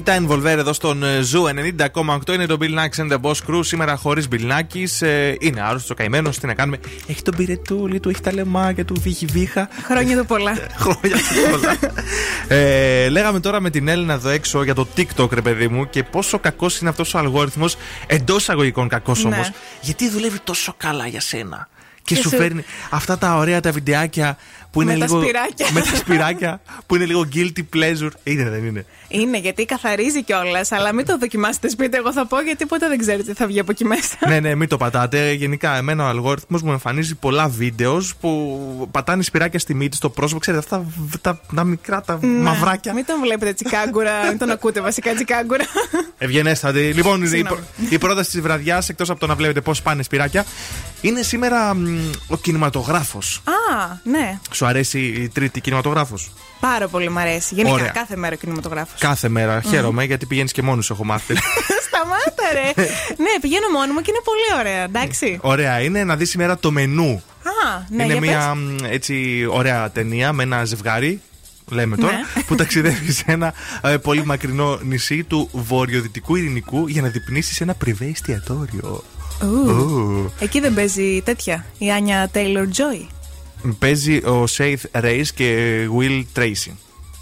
Anitta 0.09 0.23
Envolver 0.25 0.59
εδώ 0.59 0.73
στον 0.73 1.03
ε, 1.03 1.21
Zoo 1.21 1.45
90,8 2.25 2.29
είναι 2.35 2.47
το 2.47 2.57
Bill 2.61 2.65
Nakis 2.79 3.05
and 3.07 3.13
the 3.13 3.21
Boss 3.21 3.35
Crew. 3.49 3.61
Σήμερα 3.65 3.97
χωρίς 3.97 4.29
Bill 4.33 4.51
Nakis. 4.51 5.07
Ε, 5.07 5.35
είναι 5.39 5.61
άρρωστος, 5.63 5.97
καημένος. 5.97 6.39
Τι 6.39 6.47
να 6.47 6.55
κάνουμε. 6.55 6.79
Έχει 7.07 7.23
τον 7.23 7.37
πυρετούλι 7.37 8.01
του, 8.01 8.09
έχει 8.09 8.21
τα 8.21 8.33
λαιμάκια 8.33 8.85
του, 8.85 8.95
βήχει 9.01 9.27
βήχα. 9.27 9.69
Χρόνια 9.85 10.19
του 10.19 10.27
πολλά. 10.27 10.53
Χρόνια 10.83 11.17
του 11.17 11.51
πολλά. 11.51 11.77
ε, 12.49 13.09
λέγαμε 13.09 13.41
τώρα 13.41 13.61
με 13.61 13.71
την 13.71 13.89
Έλενα 13.89 14.13
εδώ 14.13 14.29
έξω 14.29 14.63
για 14.63 14.75
το 14.75 14.87
TikTok, 14.97 15.33
ρε 15.33 15.41
παιδί 15.43 15.69
μου, 15.69 15.89
και 15.91 16.03
πόσο 16.03 16.39
κακός 16.39 16.79
είναι 16.81 16.91
αυτός 16.91 17.15
ο 17.15 17.19
αλγόριθμος. 17.19 17.77
Εντός 18.07 18.49
εισαγωγικών 18.49 18.89
κακός 18.89 19.25
Ναι. 19.25 19.35
όμως. 19.35 19.51
Γιατί 19.81 20.09
δουλεύει 20.11 20.39
τόσο 20.45 20.75
καλά 20.77 21.07
για 21.07 21.21
σένα. 21.21 21.69
Και, 22.07 22.15
Και 22.15 22.21
σου 22.23 22.29
σου- 22.29 22.37
φέρνει 22.39 22.65
αυτά 22.91 23.19
τα 23.19 23.37
ωραία 23.37 23.61
τα 23.61 23.71
βιντεάκια 23.73 24.37
που 24.71 24.83
είναι 24.83 24.93
Με 24.93 24.99
τα 24.99 25.05
λίγο. 25.07 25.21
σπυράκια. 25.23 25.67
με 25.73 25.81
τα 25.81 25.97
σπυράκια 25.97 26.61
που 26.87 26.95
είναι 26.97 27.05
λίγο 27.05 27.29
guilty 27.35 27.61
pleasure. 27.77 28.11
Είναι, 28.25 28.51
δεν 28.51 28.65
είναι; 28.67 28.85
Είναι 29.09 29.39
γιατί 29.39 29.65
καθαρίζει 29.65 30.23
κιόλας, 30.25 30.73
αλλά 30.73 30.93
μην 30.95 31.07
το 31.07 31.19
δοκιμάσετε 31.19 31.69
σπίτι. 31.69 31.97
Εγώ 31.97 32.13
θα 32.13 32.27
πω 32.27 32.41
γιατί 32.41 32.67
ποτέ 32.67 32.89
δεν 32.89 32.99
ξέρετε 32.99 33.23
τι 33.33 33.37
θα 33.39 33.47
βγει 33.47 33.61
από 33.61 33.71
εκεί 33.71 33.85
μέσα. 33.85 34.17
ναι, 34.29 34.41
ναι, 34.41 34.55
μην 34.55 34.69
το 34.69 34.77
πατάτε. 34.77 35.33
Γενικά, 35.33 35.77
εμένα 35.77 36.05
ο 36.05 36.07
αλγόριθμος 36.09 36.63
μου 36.63 36.71
εμφανίζει 36.73 37.15
πολλά 37.15 37.49
βίντεος 37.49 38.15
που 38.21 38.89
πατάνε 38.91 39.23
σπυράκια 39.23 39.59
στη 39.59 39.75
μύτη, 39.75 39.97
στο 39.97 40.11
πρόσωπο. 40.11 40.41
Ξέρετε, 40.41 40.63
αυτά 40.63 40.87
τα, 41.21 41.41
τα 41.55 41.65
μικρά, 41.65 42.01
τα 42.01 42.19
Ναι. 42.23 42.29
μαυράκια. 42.43 42.93
Μην 42.93 43.05
τον 43.05 43.21
βλέπετε 43.21 43.53
τσικάγκουρα, 43.53 44.27
μην 44.29 44.39
τον 44.39 44.51
ακούτε 44.51 44.81
βασικά 44.81 45.15
τσικάγκουρα. 45.15 45.65
Ευγενέστατη. 46.19 46.81
Λοιπόν, 46.93 47.23
η, 47.23 47.27
Συγγνώμη. 47.27 47.61
η 47.89 47.99
πρόταση 47.99 48.31
της 48.31 48.41
βραδιάς, 48.41 48.89
εκτός 48.89 49.11
από 49.11 49.21
το 49.21 49.27
να 49.27 49.35
βλέπετε 49.35 49.61
πώς 49.61 49.83
πάνε 49.83 50.03
σπυράκια, 50.03 50.45
είναι 51.07 51.23
σήμερα 51.23 51.75
μ, 51.75 52.11
ο 52.29 52.37
κινηματογράφος. 52.37 53.43
Α, 53.45 53.87
ναι. 54.03 54.39
Σου 54.51 54.67
αρέσει 54.67 54.99
η 55.01 55.29
τρίτη 55.29 55.61
κινηματογράφος; 55.61 56.31
Πάρα 56.61 56.89
πολύ 56.89 57.09
μ' 57.11 57.19
αρέσει. 57.19 57.55
Γενικά 57.55 57.75
Ωραία. 57.75 57.89
κάθε 57.89 58.17
μέρα 58.17 58.35
ο 58.35 58.39
κινηματογράφος. 58.39 59.01
Κάθε 59.01 59.29
μέρα. 59.29 59.61
Χαίρομαι 59.61 60.05
γιατί 60.05 60.27
πηγαίνεις 60.27 60.53
και 60.53 60.63
μόνος, 60.63 60.91
έχω 60.91 61.05
μάθει. 61.05 61.35
Σταμάτα, 61.87 62.53
ρε. 62.53 62.83
ναι, 63.25 63.41
πηγαίνω 63.41 63.69
μόνο 63.69 63.93
μου 63.93 64.01
και 64.01 64.11
είναι 64.11 64.21
πολύ 64.25 64.61
ωραία, 64.61 64.83
εντάξει. 64.85 65.39
Ωραία, 65.41 65.81
είναι 65.81 66.05
να 66.05 66.17
δεις 66.17 66.31
σήμερα 66.31 66.59
το 66.59 66.71
μενού. 66.71 67.23
Α, 67.43 67.79
ναι, 67.89 68.03
είναι 68.05 68.13
για 68.13 68.21
μια 68.21 68.55
πες. 68.55 68.81
μ, 68.83 68.93
έτσι 68.93 69.47
ωραία 69.51 69.91
ταινία 69.91 70.33
με 70.33 70.43
ένα 70.43 70.65
ζευγάρι. 70.65 71.21
Λέμε 71.71 71.97
τώρα, 71.97 72.13
Ναι. 72.13 72.43
που 72.43 72.55
ταξιδεύει 72.55 73.13
σε 73.19 73.25
ένα 73.27 73.55
ε, 73.83 73.97
πολύ 73.97 74.25
μακρινό 74.25 74.79
νησί 74.83 75.23
του 75.25 75.49
βορειοδυτικού 75.53 76.37
ειρηνικού 76.37 76.87
για 76.87 77.03
να 77.03 77.09
δειπνήσει 77.09 77.55
σε 77.55 77.63
ένα 77.63 77.75
πριβέ 77.75 78.05
εστιατόριο. 78.05 79.05
Ου. 79.43 79.71
Ου. 79.71 80.33
Εκεί 80.39 80.61
δεν 80.61 80.75
παίζει 80.75 81.23
τέτοια. 81.25 81.65
Η 81.79 81.91
Anya 81.91 82.29
Taylor-Joy. 82.33 83.09
Παίζει 83.79 84.17
ο 84.17 84.45
Seth 84.57 85.01
Reiss 85.03 85.27
και 85.35 85.79
Will 85.99 86.25
Tracy. 86.39 86.73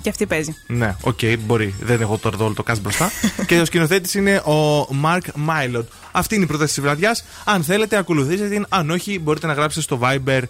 Και 0.03 0.11
αυτή 0.11 0.27
παίζει. 0.27 0.57
Ναι, 0.67 0.97
οκ, 1.01 1.19
μπορεί. 1.39 1.75
Δεν 1.81 2.01
έχω 2.01 2.19
τώρα 2.19 2.37
το 2.37 2.45
όλο 2.45 2.55
το 2.55 2.65
cast 2.67 2.81
μπροστά. 2.81 3.11
και 3.47 3.61
ο 3.61 3.65
σκηνοθέτης 3.65 4.15
είναι 4.15 4.37
ο 4.37 4.87
Mark 5.05 5.49
Mylod. 5.49 5.85
Αυτή 6.13 6.35
είναι 6.35 6.45
η 6.45 6.47
πρόταση 6.47 6.75
της 6.75 6.83
βραδιάς. 6.83 7.25
Αν 7.45 7.65
θέλετε, 7.65 7.97
ακολουθήστε 7.97 8.49
την. 8.49 8.67
Αν 8.69 8.91
όχι, 8.91 9.19
μπορείτε 9.19 9.47
να 9.47 9.53
γράψετε 9.53 9.83
στο 9.83 9.99
Viber 10.03 10.41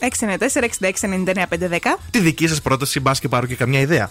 694-6699-510. 0.00 0.06
τη 2.10 2.18
δική 2.18 2.48
σας 2.48 2.62
πρόταση, 2.62 3.00
μπας 3.00 3.20
και 3.20 3.28
πάρω 3.28 3.46
και 3.46 3.54
καμιά 3.54 3.80
ιδέα. 3.80 4.10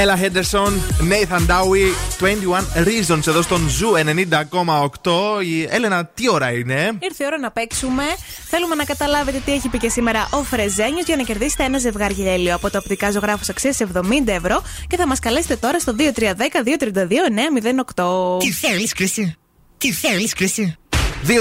Ella 0.00 0.18
Henderson, 0.18 0.72
Nathan 1.10 1.46
Dawe, 1.46 1.92
21 2.20 2.26
Reasons 2.86 3.26
εδώ 3.26 3.42
στον 3.42 3.68
Zoo 3.68 3.92
90,8. 5.02 5.44
Η 5.44 5.66
Έλενα, 5.70 6.06
τι 6.06 6.30
ώρα 6.30 6.52
είναι; 6.52 6.98
Ήρθε 7.00 7.24
η 7.24 7.26
ώρα 7.26 7.38
να 7.38 7.50
παίξουμε. 7.50 8.02
Θέλουμε 8.48 8.74
να 8.74 8.84
καταλάβετε 8.84 9.42
τι 9.44 9.52
έχει 9.52 9.68
πει 9.68 9.78
και 9.78 9.88
σήμερα 9.88 10.28
ο 10.30 10.42
Φρεζένιος 10.42 11.06
για 11.06 11.16
να 11.16 11.22
κερδίσετε 11.22 11.64
ένα 11.64 11.78
ζευγάρι 11.78 12.14
γυαλιά 12.14 12.54
από 12.54 12.70
το 12.70 12.78
Οπτικά 12.78 13.10
Ζωγράφος 13.10 13.48
αξίας 13.48 13.78
70 13.94 14.02
ευρώ 14.26 14.62
και 14.86 14.96
θα 14.96 15.06
μας 15.06 15.18
καλέσετε 15.18 15.56
τώρα 15.56 15.78
στο 15.78 15.94
2310-232-908. 17.96 18.38
Τι 18.38 18.52
θέλεις 18.52 18.92
κι 18.92 19.06
εσύ. 19.06 19.34
Τι 19.78 19.92
θέλεις 19.92 20.34
κι 20.34 20.49
εσύ. 20.49 20.79
231-0232-908 21.26 21.32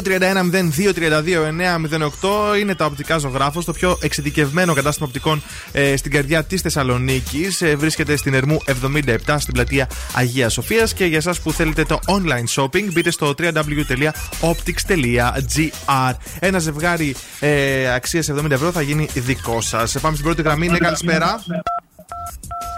είναι 2.59 2.75
τα 2.75 2.85
Οπτικά 2.85 3.17
Ζωγράφος, 3.17 3.65
το 3.65 3.71
πιο 3.71 3.97
εξειδικευμένο 4.01 4.73
κατάστημα 4.73 5.07
οπτικών 5.07 5.41
ε, 5.71 5.95
στην 5.95 6.11
καρδιά 6.11 6.43
της 6.43 6.61
Θεσσαλονίκης. 6.61 7.61
Ε, 7.61 7.75
βρίσκεται 7.75 8.15
στην 8.15 8.33
Ερμού 8.33 8.59
77 8.65 9.35
στην 9.37 9.53
πλατεία 9.53 9.89
Αγίας 10.13 10.53
Σοφίας. 10.53 10.93
Και 10.93 11.05
για 11.05 11.17
εσάς 11.17 11.41
που 11.41 11.51
θέλετε 11.51 11.83
το 11.83 11.99
online 12.05 12.45
shopping, 12.55 12.91
μπείτε 12.91 13.11
στο 13.11 13.33
www.optics.gr. 13.37 16.13
Ένα 16.39 16.59
ζευγάρι 16.59 17.15
ε, 17.39 17.93
αξίας 17.93 18.31
70 18.31 18.51
ευρώ 18.51 18.71
θα 18.71 18.81
γίνει 18.81 19.07
δικό 19.13 19.61
σας. 19.61 19.97
Πάμε 20.01 20.15
στην 20.15 20.25
πρώτη 20.25 20.41
γραμμή. 20.41 20.67
Ναι, 20.67 20.77
καλησπέρα. 20.77 21.43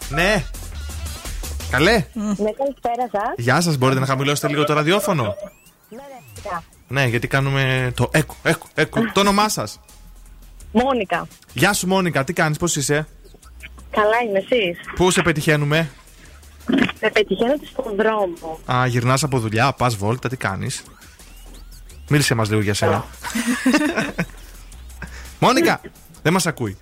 Ναι. 0.10 0.44
Καλέ. 1.72 2.06
Ναι, 2.14 2.34
καλησπέρα 2.34 3.10
σας. 3.12 3.34
Γεια 3.38 3.62
σας, 3.62 3.78
μπορείτε 3.78 4.00
να 4.00 4.06
χαμηλώσετε 4.06 4.48
λίγο 4.48 4.64
το 4.64 4.74
ραδιόφωνο. 4.74 5.36
Ναι, 5.90 6.02
ναι, 6.92 7.00
φυσικά. 7.00 7.02
Ναι, 7.02 7.08
γιατί 7.08 7.28
κάνουμε 7.28 7.92
το 7.96 8.10
έκο, 8.12 8.36
έκο, 8.44 8.68
έκο. 8.74 9.12
το 9.14 9.20
όνομά 9.20 9.50
σας. 9.50 9.80
Μόνικα. 10.72 11.28
Γεια 11.54 11.74
σου, 11.74 11.88
Μόνικα, 11.88 12.24
τι 12.24 12.34
κάνεις, 12.34 12.58
πώς 12.58 12.76
είσαι; 12.76 13.08
Καλά 13.92 14.22
είμαι 14.28 14.40
εσείς; 14.40 14.78
Πού 14.96 15.12
σε 15.12 15.22
πετυχαίνουμε; 15.22 15.90
Με 17.02 17.10
πετυχαίνετε 17.14 17.66
στον 17.66 17.96
δρόμο. 17.96 18.60
Α, 18.72 18.86
γυρνάς 18.88 19.24
από 19.24 19.40
δουλειά, 19.40 19.74
πας 19.74 19.96
βόλτα, 19.96 20.30
τι 20.30 20.38
κάνεις; 20.38 20.84
Μίλησε 22.10 22.36
μας 22.36 22.50
λίγο 22.50 22.62
για 22.62 22.74
σένα. 22.74 23.06
Μόνικα, 25.40 25.82
δεν 26.22 26.34
μας 26.34 26.46
ακούει. 26.46 26.78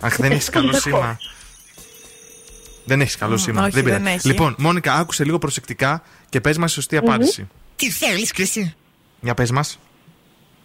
Αχ, 0.00 0.16
δεν 0.16 0.32
έχεις 0.32 0.48
καλό 0.48 0.72
σήμα. 0.72 1.18
Δεν 2.84 3.00
έχεις 3.00 3.16
καλό 3.16 3.36
σήμα. 3.36 3.62
όχι, 3.62 3.82
πειράζει. 3.82 4.02
δεν 4.02 4.06
έχει. 4.06 4.26
Λοιπόν, 4.26 4.54
Μόνικα, 4.58 4.94
άκουσε 4.94 5.24
λίγο 5.24 5.38
προσεκτικά 5.38 6.02
και 6.28 6.40
πες 6.40 6.58
μας 6.58 6.72
σωστή 6.72 6.96
απάντηση. 6.96 7.48
Τι 7.76 7.90
θέλεις, 7.90 8.32
Κρυσί. 8.32 8.74
Για 9.22 9.34
πες 9.34 9.50
μας. 9.50 9.78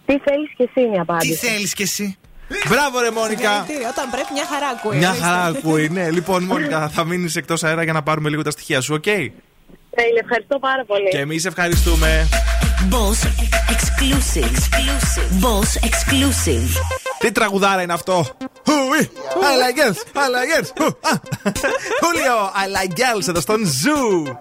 Τι 0.06 0.20
θέλεις 0.20 0.50
και 0.58 0.64
εσύ 0.64 0.86
είναι 0.86 0.96
η 0.96 1.00
απάντηση. 1.00 1.32
Τι 1.32 1.48
θέλεις 1.48 1.74
κι 1.74 1.82
εσύ. 1.82 2.18
Μπράβο, 2.70 3.00
ρε 3.00 3.12
Μόνικα. 3.12 3.50
Συγχαρητήρια. 3.50 3.90
Όταν 3.90 4.10
πρέπει, 4.10 4.28
μια 4.34 4.46
χαρά 4.46 4.68
ακούει. 4.68 4.98
Μια 4.98 5.10
ορίστε. 5.10 5.28
χαρά 5.28 5.44
ακούει, 5.44 5.90
ναι. 5.90 6.10
Λοιπόν, 6.12 6.44
Μόνικα, 6.44 6.90
θα 6.90 7.04
μείνεις 7.04 7.36
εκτός 7.36 7.64
αέρα 7.64 7.84
για 7.84 7.94
να 7.94 8.04
πάρουμε 8.04 8.30
λίγο 8.30 8.42
τα 8.42 8.52
στοιχεία 8.52 8.82
σου, 8.82 8.94
οκ; 8.94 9.04
Τέλεια, 9.04 10.22
ευχαριστώ 10.24 10.60
πάρα 10.60 10.86
πολύ. 10.86 11.10
Και 11.10 11.20
εμείς 11.20 11.46
ευχαριστούμε. 11.46 12.28
Boss 12.92 13.20
exclusive. 13.76 14.44
exclusive. 14.44 15.30
Boss 15.46 15.70
exclusive. 15.90 16.70
Τι 17.20 17.32
τραγουδάρα 17.32 17.82
είναι 17.82 17.94
αυτό; 17.94 18.26
Χουι, 18.68 19.10
I 19.42 19.54
like 19.62 19.78
girls, 19.80 19.98
I 20.14 20.28
like 20.36 20.62
girls. 20.62 20.70
Χου, 20.80 20.86
α. 20.86 21.22
Julio, 22.02 22.38
I 22.64 22.66
like 22.78 22.92
girls 22.92 23.28
εδώ 23.28 23.40
στον 23.40 23.66
Zoo. 23.66 24.38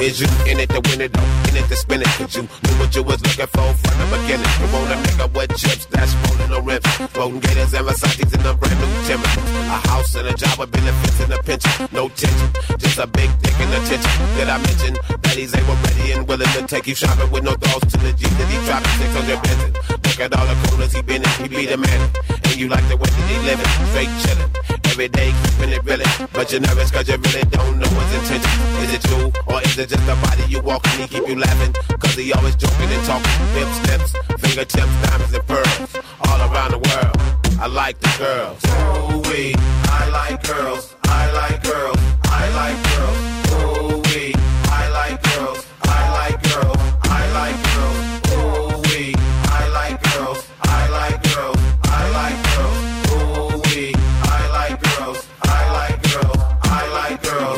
Is 0.00 0.20
you 0.20 0.28
in 0.44 0.60
it 0.60 0.68
to 0.70 0.80
win 0.92 1.00
it, 1.00 1.12
though? 1.12 1.48
In 1.48 1.56
it 1.56 1.68
to 1.68 1.76
spin 1.76 2.02
it? 2.02 2.08
Cause 2.20 2.36
you 2.36 2.42
knew 2.42 2.76
what 2.76 2.94
you 2.94 3.02
was 3.02 3.16
looking 3.24 3.48
for 3.48 3.64
from 3.80 3.94
the 3.96 4.06
beginning. 4.12 4.52
You 4.60 4.68
want 4.68 4.92
a 4.92 4.96
nigga 5.00 5.26
with 5.32 5.56
chips 5.56 5.86
that's 5.86 6.12
rolling 6.20 6.50
no 6.50 6.60
rips. 6.60 6.90
Floating 7.16 7.40
gators 7.40 7.72
and 7.72 7.86
Versace's 7.88 8.32
in 8.32 8.44
a 8.44 8.52
brand 8.52 8.76
new 8.76 8.92
Timber. 9.08 9.32
A 9.72 9.78
house 9.88 10.14
and 10.14 10.28
a 10.28 10.34
job 10.34 10.58
with 10.58 10.70
benefits 10.70 11.20
and 11.20 11.32
a 11.32 11.42
pension. 11.42 11.88
No 11.92 12.08
tension, 12.10 12.50
just 12.76 12.98
a 12.98 13.06
big 13.06 13.30
dick 13.40 13.56
and 13.56 13.72
attention. 13.72 14.12
Did 14.36 14.48
I 14.52 14.58
mention 14.60 14.92
that 15.00 15.32
he's 15.32 15.54
able, 15.56 15.76
ready, 15.80 16.12
and 16.12 16.28
willing 16.28 16.52
to 16.60 16.66
take 16.68 16.86
you 16.86 16.94
shopping 16.94 17.30
with 17.30 17.44
no 17.44 17.52
thoughts 17.56 17.90
to 17.92 17.98
the 17.98 18.12
G 18.12 18.28
that 18.28 18.48
he 18.52 18.58
dropping 18.68 18.92
600 19.00 19.42
Benson. 19.42 19.72
Look 19.96 20.20
at 20.20 20.30
all 20.36 20.46
the 20.46 20.56
coolers 20.68 20.92
he 20.92 21.00
been 21.00 21.24
in, 21.24 21.30
he 21.40 21.48
be 21.48 21.64
the 21.64 21.78
man. 21.78 22.10
And 22.44 22.56
you 22.56 22.68
like 22.68 22.86
the 22.92 22.96
way 23.00 23.08
that 23.08 23.26
he 23.32 23.36
living, 23.48 23.72
straight 23.88 24.12
chillin'. 24.20 24.75
Every 24.96 25.08
day 25.08 25.30
keeping 25.44 25.72
it 25.72 25.84
real, 25.84 26.00
but 26.32 26.50
you're 26.50 26.62
nervous 26.62 26.90
cause 26.90 27.06
you 27.06 27.18
really 27.18 27.42
don't 27.50 27.78
know 27.78 27.86
his 27.86 28.14
intention. 28.14 28.50
Is 28.80 28.94
it 28.94 29.04
you 29.10 29.30
or 29.46 29.60
is 29.60 29.76
it 29.76 29.90
just 29.90 30.06
the 30.06 30.14
body 30.24 30.44
you 30.48 30.62
walking? 30.62 30.90
He 30.92 31.06
keep 31.06 31.28
you 31.28 31.36
laughing 31.36 31.74
cause 32.00 32.14
he 32.14 32.32
always 32.32 32.56
joking 32.56 32.88
and 32.88 33.04
talking. 33.04 33.30
Lips, 33.52 33.76
lips, 33.88 34.12
fingertips, 34.40 34.94
diamonds 35.04 35.34
and 35.34 35.46
pearls. 35.46 35.96
All 36.24 36.40
around 36.50 36.70
the 36.70 36.78
world, 36.78 37.60
I 37.60 37.66
like 37.66 38.00
the 38.00 38.08
girls. 38.16 38.64
Ooh 38.64 39.20
wee, 39.28 39.52
I 39.84 40.08
like 40.08 40.42
girls. 40.42 40.96
I 41.04 41.30
like 41.30 41.62
girls. 41.62 41.98
I 42.24 42.48
like 42.56 42.78
girls. 42.88 43.20
Ooh 43.52 44.00
wee, 44.08 44.32
I 44.72 44.88
like 44.96 45.22
girls. 45.22 45.66
I 45.82 46.10
like 46.16 46.42
girls. 46.42 46.78
I 47.02 47.32
like 47.34 47.74
girls. 47.74 48.05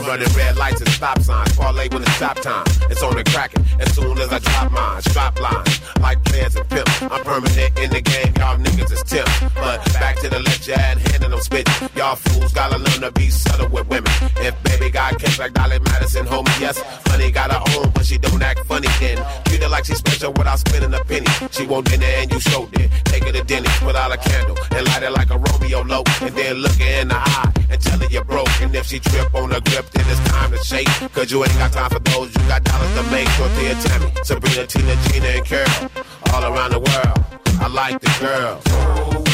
Running 0.08 0.32
red 0.38 0.56
lights 0.56 0.80
and 0.80 0.88
stop 0.88 1.20
signs. 1.20 1.54
Parlay 1.54 1.86
when 1.90 2.00
it's 2.00 2.14
stop 2.14 2.40
time. 2.40 2.64
It's 2.88 3.02
on 3.02 3.14
the 3.14 3.24
cracking 3.24 3.62
as 3.78 3.94
soon 3.94 4.16
as 4.16 4.32
I 4.32 4.38
drop 4.38 4.72
mine. 4.72 5.02
Strap 5.02 5.38
lines 5.38 5.80
like 6.00 6.24
players 6.24 6.56
and 6.56 6.66
pimps. 6.70 7.02
I'm 7.02 7.22
permanent 7.24 7.78
in 7.78 7.90
the 7.90 8.00
game. 8.00 8.32
Y'all 8.38 8.56
niggas 8.56 8.90
is 8.90 9.02
tip. 9.02 9.28
But 9.54 9.84
back 10.00 10.16
to 10.20 10.30
the 10.30 10.38
ledge 10.40 10.70
and 10.70 10.98
handing 10.98 11.28
them 11.28 11.40
spit. 11.40 11.68
Y'all 11.94 12.16
fools 12.16 12.54
gotta 12.54 12.78
learn 12.78 13.00
to 13.02 13.12
be 13.12 13.28
subtle 13.28 13.68
with 13.68 13.86
women. 13.88 14.10
If 14.36 14.54
baby 14.62 14.88
got 14.88 15.18
kids 15.18 15.38
like 15.38 15.52
Dolly 15.52 15.78
Madison, 15.78 16.24
homie, 16.24 16.58
yes. 16.58 16.80
Honey 17.08 17.30
got 17.30 17.52
her 17.52 17.62
own, 17.76 17.90
but 17.90 18.06
she 18.06 18.16
don't 18.16 18.42
act 18.42 18.64
funny 18.64 18.88
then. 19.00 19.22
Treat 19.44 19.62
her 19.62 19.68
like 19.68 19.84
she's 19.84 19.98
special 19.98 20.32
without 20.32 20.58
spending 20.58 20.94
a 20.94 21.04
penny. 21.04 21.26
She 21.50 21.66
want 21.66 21.90
dinner 21.90 22.06
and 22.06 22.32
you 22.32 22.40
showed 22.40 22.72
it. 22.80 22.90
Take 23.04 23.24
her 23.24 23.32
to 23.32 23.44
dinner, 23.44 23.68
put 23.80 23.94
out 23.94 24.10
a 24.10 24.16
candle 24.16 24.56
and 24.70 24.86
light 24.86 25.02
it 25.02 25.12
like 25.12 25.28
a 25.28 25.36
Romeo 25.36 25.82
low. 25.82 26.02
And 26.22 26.34
then 26.34 26.54
look 26.64 26.72
her 26.80 27.00
in 27.02 27.08
the 27.08 27.16
eye 27.16 27.52
and 27.68 27.78
tell 27.78 27.98
her 27.98 28.06
you're 28.06 28.24
broke. 28.24 28.48
And 28.62 28.74
if 28.74 28.86
she 28.86 29.00
trip 29.00 29.34
on 29.34 29.50
the 29.50 29.60
grip, 29.60 29.97
it's 30.06 30.28
time 30.28 30.50
to 30.52 30.58
shake. 30.58 30.88
Cause 31.12 31.30
you 31.30 31.42
ain't 31.42 31.58
got 31.58 31.72
time 31.72 31.90
for 31.90 32.00
those, 32.00 32.34
you 32.34 32.42
got 32.46 32.62
dollars 32.64 32.94
to 32.94 33.02
make. 33.10 33.28
Dorothea 33.36 33.74
Tammy, 33.82 34.12
Sabrina, 34.22 34.66
Tina, 34.66 34.94
Gina, 35.08 35.26
and 35.26 35.44
Carol. 35.44 35.90
All 36.32 36.44
around 36.44 36.70
the 36.72 36.80
world, 36.80 37.18
I 37.60 37.66
like 37.68 38.00
the 38.00 38.10
girls. 38.20 38.62
Ooh 38.68 39.28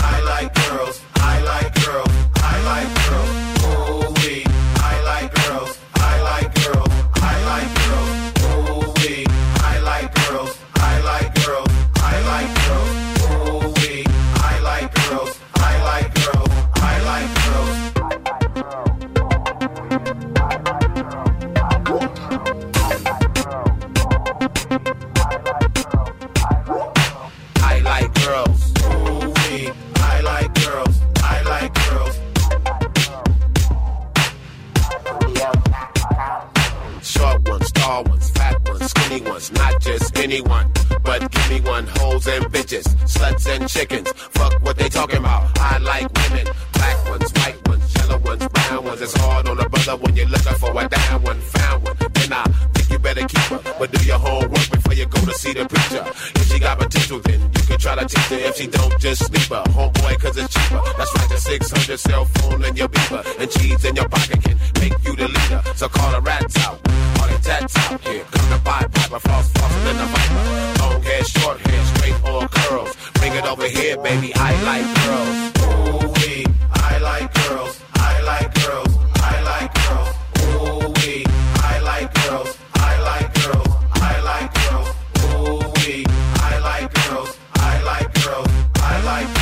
I 0.00 0.20
like 0.20 0.54
girls. 0.54 1.00
I 1.16 1.40
like 1.42 1.74
girls. 1.84 2.10
I 2.36 2.62
like 2.64 3.08
girls. 3.08 3.37
Girls. 28.28 28.72
I 30.12 30.20
like 30.20 30.50
girls. 30.64 30.94
I 31.34 31.36
like 31.52 31.72
girls. 31.84 32.14
Short 37.02 37.48
ones, 37.48 37.72
tall 37.72 38.04
ones, 38.04 38.30
fat 38.30 38.56
ones, 38.68 38.84
skinny 38.90 39.20
ones, 39.22 39.52
not 39.52 39.80
just 39.80 40.18
anyone. 40.18 40.70
But 41.02 41.30
give 41.32 41.50
me 41.50 41.60
one, 41.60 41.86
hoes 41.86 42.26
and 42.26 42.44
bitches, 42.46 42.86
sluts 43.14 43.46
and 43.48 43.68
chickens. 43.68 44.12
Fuck 44.12 44.52
what 44.62 44.76
they 44.76 44.88
talking 44.88 45.18
about. 45.18 45.58
I 45.58 45.78
like 45.78 46.08
women, 46.20 46.46
black 46.74 47.08
ones, 47.08 47.30
white 47.32 47.58
ones, 47.66 47.67
dollar 48.08 48.20
ones, 48.22 48.48
ones. 48.82 49.00
It's 49.00 49.14
hard 49.14 49.48
on 49.48 49.58
a 49.58 49.68
brother 49.68 49.96
when 49.96 50.16
you're 50.16 50.26
looking 50.26 50.54
for 50.54 50.70
a 50.70 50.88
down 50.88 51.22
one, 51.22 51.40
found 51.40 51.84
one. 51.84 51.96
Then 51.98 52.32
I 52.32 52.44
think 52.74 52.90
you 52.90 52.98
better 52.98 53.20
keep 53.20 53.44
her, 53.52 53.60
but 53.78 53.92
do 53.92 54.04
your 54.04 54.18
homework 54.18 54.70
before 54.70 54.94
you 54.94 55.06
go 55.06 55.20
to 55.24 55.32
see 55.32 55.52
the 55.52 55.66
preacher. 55.66 56.04
If 56.34 56.52
she 56.52 56.58
got 56.58 56.78
potential, 56.78 57.20
then 57.20 57.40
you 57.40 57.62
can 57.66 57.78
try 57.78 57.94
to 57.96 58.06
teach 58.06 58.28
her. 58.28 58.48
If 58.48 58.56
she 58.56 58.66
don't, 58.66 58.98
just 58.98 59.24
sleep 59.26 59.48
her. 59.48 59.62
Homeboy, 59.72 60.20
cause 60.20 60.36
it's 60.36 60.52
cheaper. 60.52 60.82
That's 60.96 61.14
right, 61.16 61.28
the 61.28 61.38
600 61.38 61.98
cell 61.98 62.24
phone 62.24 62.64
and 62.64 62.78
your 62.78 62.88
beeper. 62.88 63.22
And 63.40 63.50
cheese 63.50 63.84
in 63.84 63.96
your 63.96 64.08
pocket 64.08 64.42
can 64.42 64.56
make 64.80 64.96
you 65.04 65.16
the 65.16 65.28
leader. 65.28 65.62
So 65.74 65.88
call 65.88 66.12
the 66.12 66.20
rats 66.20 66.56
out. 66.66 66.82
call 66.82 67.28
it 67.28 67.42
that 67.42 67.76
out 67.76 68.00
here. 68.00 68.24
Come 68.30 68.48
to 68.50 68.64
buy 68.64 68.82
piper, 68.92 69.18
floss, 69.20 69.52
false, 69.52 69.72
and 69.90 69.98
a 69.98 70.06
viper. 70.12 70.82
Long 70.82 71.02
hair, 71.02 71.24
short 71.24 71.58
hair, 71.60 71.84
straight 71.92 72.18
or 72.24 72.48
curls. 72.48 72.96
Bring 73.14 73.34
it 73.34 73.44
over 73.44 73.68
here, 73.68 73.96
baby. 73.98 74.32
I 74.34 74.50
like 74.68 74.88
girls. 75.04 75.38
Ooh, 75.68 76.08
wee, 76.20 76.46
I 76.72 76.98
like 76.98 77.34
girls 77.34 77.87
like 78.28 78.52
girls. 78.62 78.92
I 79.32 79.34
like 79.50 79.72
girls. 79.84 80.10
Ooh 80.44 80.92
wee. 80.96 81.24
I 81.72 81.80
like 81.90 82.12
girls. 82.20 82.50
I 82.74 82.92
like 83.08 83.28
girls. 83.40 83.72
I 84.10 84.14
like 84.30 84.50
girls. 84.60 84.88
Ooh 85.24 85.58
wee. 85.76 86.04
I 86.50 86.54
like 86.68 86.88
girls. 87.00 87.30
I 87.54 87.82
like 87.90 88.12
girls. 88.22 88.48
I 88.92 88.94
like. 89.10 89.37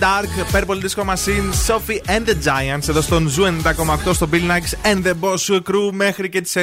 Dark, 0.00 0.54
Purple 0.56 0.80
Disco 0.82 1.04
Machine, 1.04 1.52
Sophie 1.66 2.00
and 2.10 2.28
the 2.28 2.34
Giants 2.44 2.88
εδώ 2.88 3.00
στον 3.00 3.30
Zoo 3.36 3.72
90,8 4.06 4.14
στο 4.14 4.28
Bill 4.32 4.50
Nikes 4.50 4.92
and 4.92 5.06
the 5.06 5.12
Boss 5.20 5.56
Crew 5.56 5.90
μέχρι 5.92 6.28
και 6.28 6.40
τις 6.40 6.52
9 6.56 6.62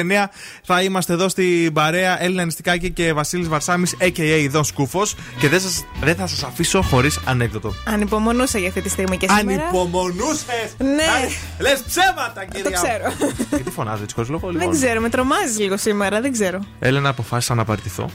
θα 0.64 0.82
είμαστε 0.82 1.12
εδώ 1.12 1.28
στην 1.28 1.72
παρέα 1.72 2.22
Έλληνα 2.22 2.44
Νηστικάκη 2.44 2.90
και 2.90 3.12
Βασίλης 3.12 3.48
Βαρσάμι, 3.48 3.86
a.k.a. 4.00 4.38
Ιδόν 4.40 4.64
Σκούφος 4.64 5.14
και 5.38 5.48
δεν, 5.48 5.60
σας, 5.60 5.84
δεν 6.00 6.14
θα 6.14 6.26
σας 6.26 6.42
αφήσω 6.42 6.82
χωρίς 6.82 7.18
ανέκδοτο. 7.24 7.74
Ανυπομονούσα 7.84 8.58
για 8.58 8.68
αυτή 8.68 8.80
τη 8.80 8.88
στιγμή 8.88 9.16
και 9.16 9.28
σήμερα. 9.38 9.62
Ανυπομονούσες! 9.62 10.74
Ναι. 10.78 11.28
Λες 11.58 11.82
ψέματα, 11.86 12.44
κυρία. 12.44 12.70
Το 12.70 12.70
ξέρω. 12.70 13.32
Γιατί 13.54 13.70
φωνάζεις 13.70 14.02
έτσι 14.02 14.14
χωρίς 14.14 14.30
λόγο, 14.30 14.46
Δεν 14.46 14.60
λοιπόν. 14.60 14.74
ξέρω, 14.74 15.00
με 15.00 15.08
τρομάζεις 15.08 15.58
λίγο 15.58 15.76
σήμερα, 15.76 16.20
δεν 16.20 16.32
ξέρω. 16.32 16.58
Έλενα, 16.78 17.08
αποφάσισα 17.08 17.54
να 17.54 17.64
παραιτηθώ. 17.64 18.10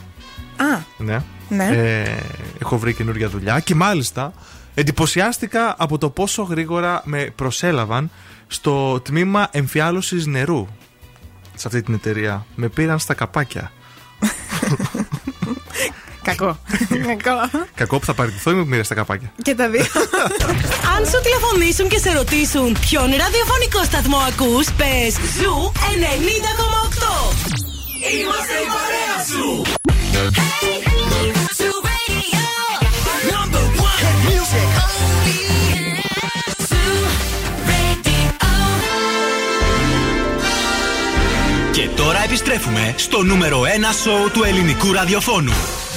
Α, 0.56 0.78
Ναι. 0.98 1.22
Ναι. 1.48 1.64
Ε, 1.72 2.16
έχω 2.62 2.78
βρει 2.78 2.94
καινούργια 2.94 3.28
δουλειά 3.28 3.60
και 3.60 3.74
μάλιστα 3.74 4.32
εντυπωσιάστηκα 4.74 5.74
από 5.78 5.98
το 5.98 6.10
πόσο 6.10 6.42
γρήγορα 6.42 7.02
με 7.04 7.32
προσέλαβαν 7.36 8.10
στο 8.46 9.00
τμήμα 9.00 9.48
εμφιάλωσης 9.50 10.26
νερού 10.26 10.68
σε 11.54 11.68
αυτή 11.68 11.82
την 11.82 11.94
εταιρεία. 11.94 12.46
Με 12.54 12.68
πήραν 12.68 12.98
στα 12.98 13.14
καπάκια. 13.14 13.72
κακό. 16.22 16.58
κακό. 17.06 17.50
Κακό 17.74 17.98
που 17.98 18.04
θα 18.04 18.14
παραιτηθώ 18.14 18.50
ή 18.50 18.54
με 18.54 18.64
πήρες 18.64 18.86
στα 18.86 18.94
καπάκια. 18.94 19.32
Και 19.42 19.54
τα 19.54 19.68
δύο. 19.68 19.84
Αν 20.96 21.06
σου 21.06 21.20
τηλεφωνήσουν 21.22 21.88
και 21.88 21.98
σε 21.98 22.12
ρωτήσουν 22.12 22.76
ποιον 22.80 23.04
ραδιοφωνικό 23.04 23.84
σταθμό 23.84 24.16
ακούς, 24.16 24.72
πες 24.72 25.14
Zoo 25.38 25.72
90,8. 25.74 25.82
Είμαστε 28.14 28.54
η 28.64 28.68
παρέα 28.74 29.16
σου. 29.28 29.62
Και 30.12 30.18
τώρα 30.18 31.41
επιστρέφουμε 42.32 42.94
στο 42.96 43.22
νούμερο 43.22 43.60
1 43.62 43.64
σόου 44.02 44.30
του 44.32 44.44
ελληνικού 44.44 44.92
ραδιοφώνου. 44.92 45.52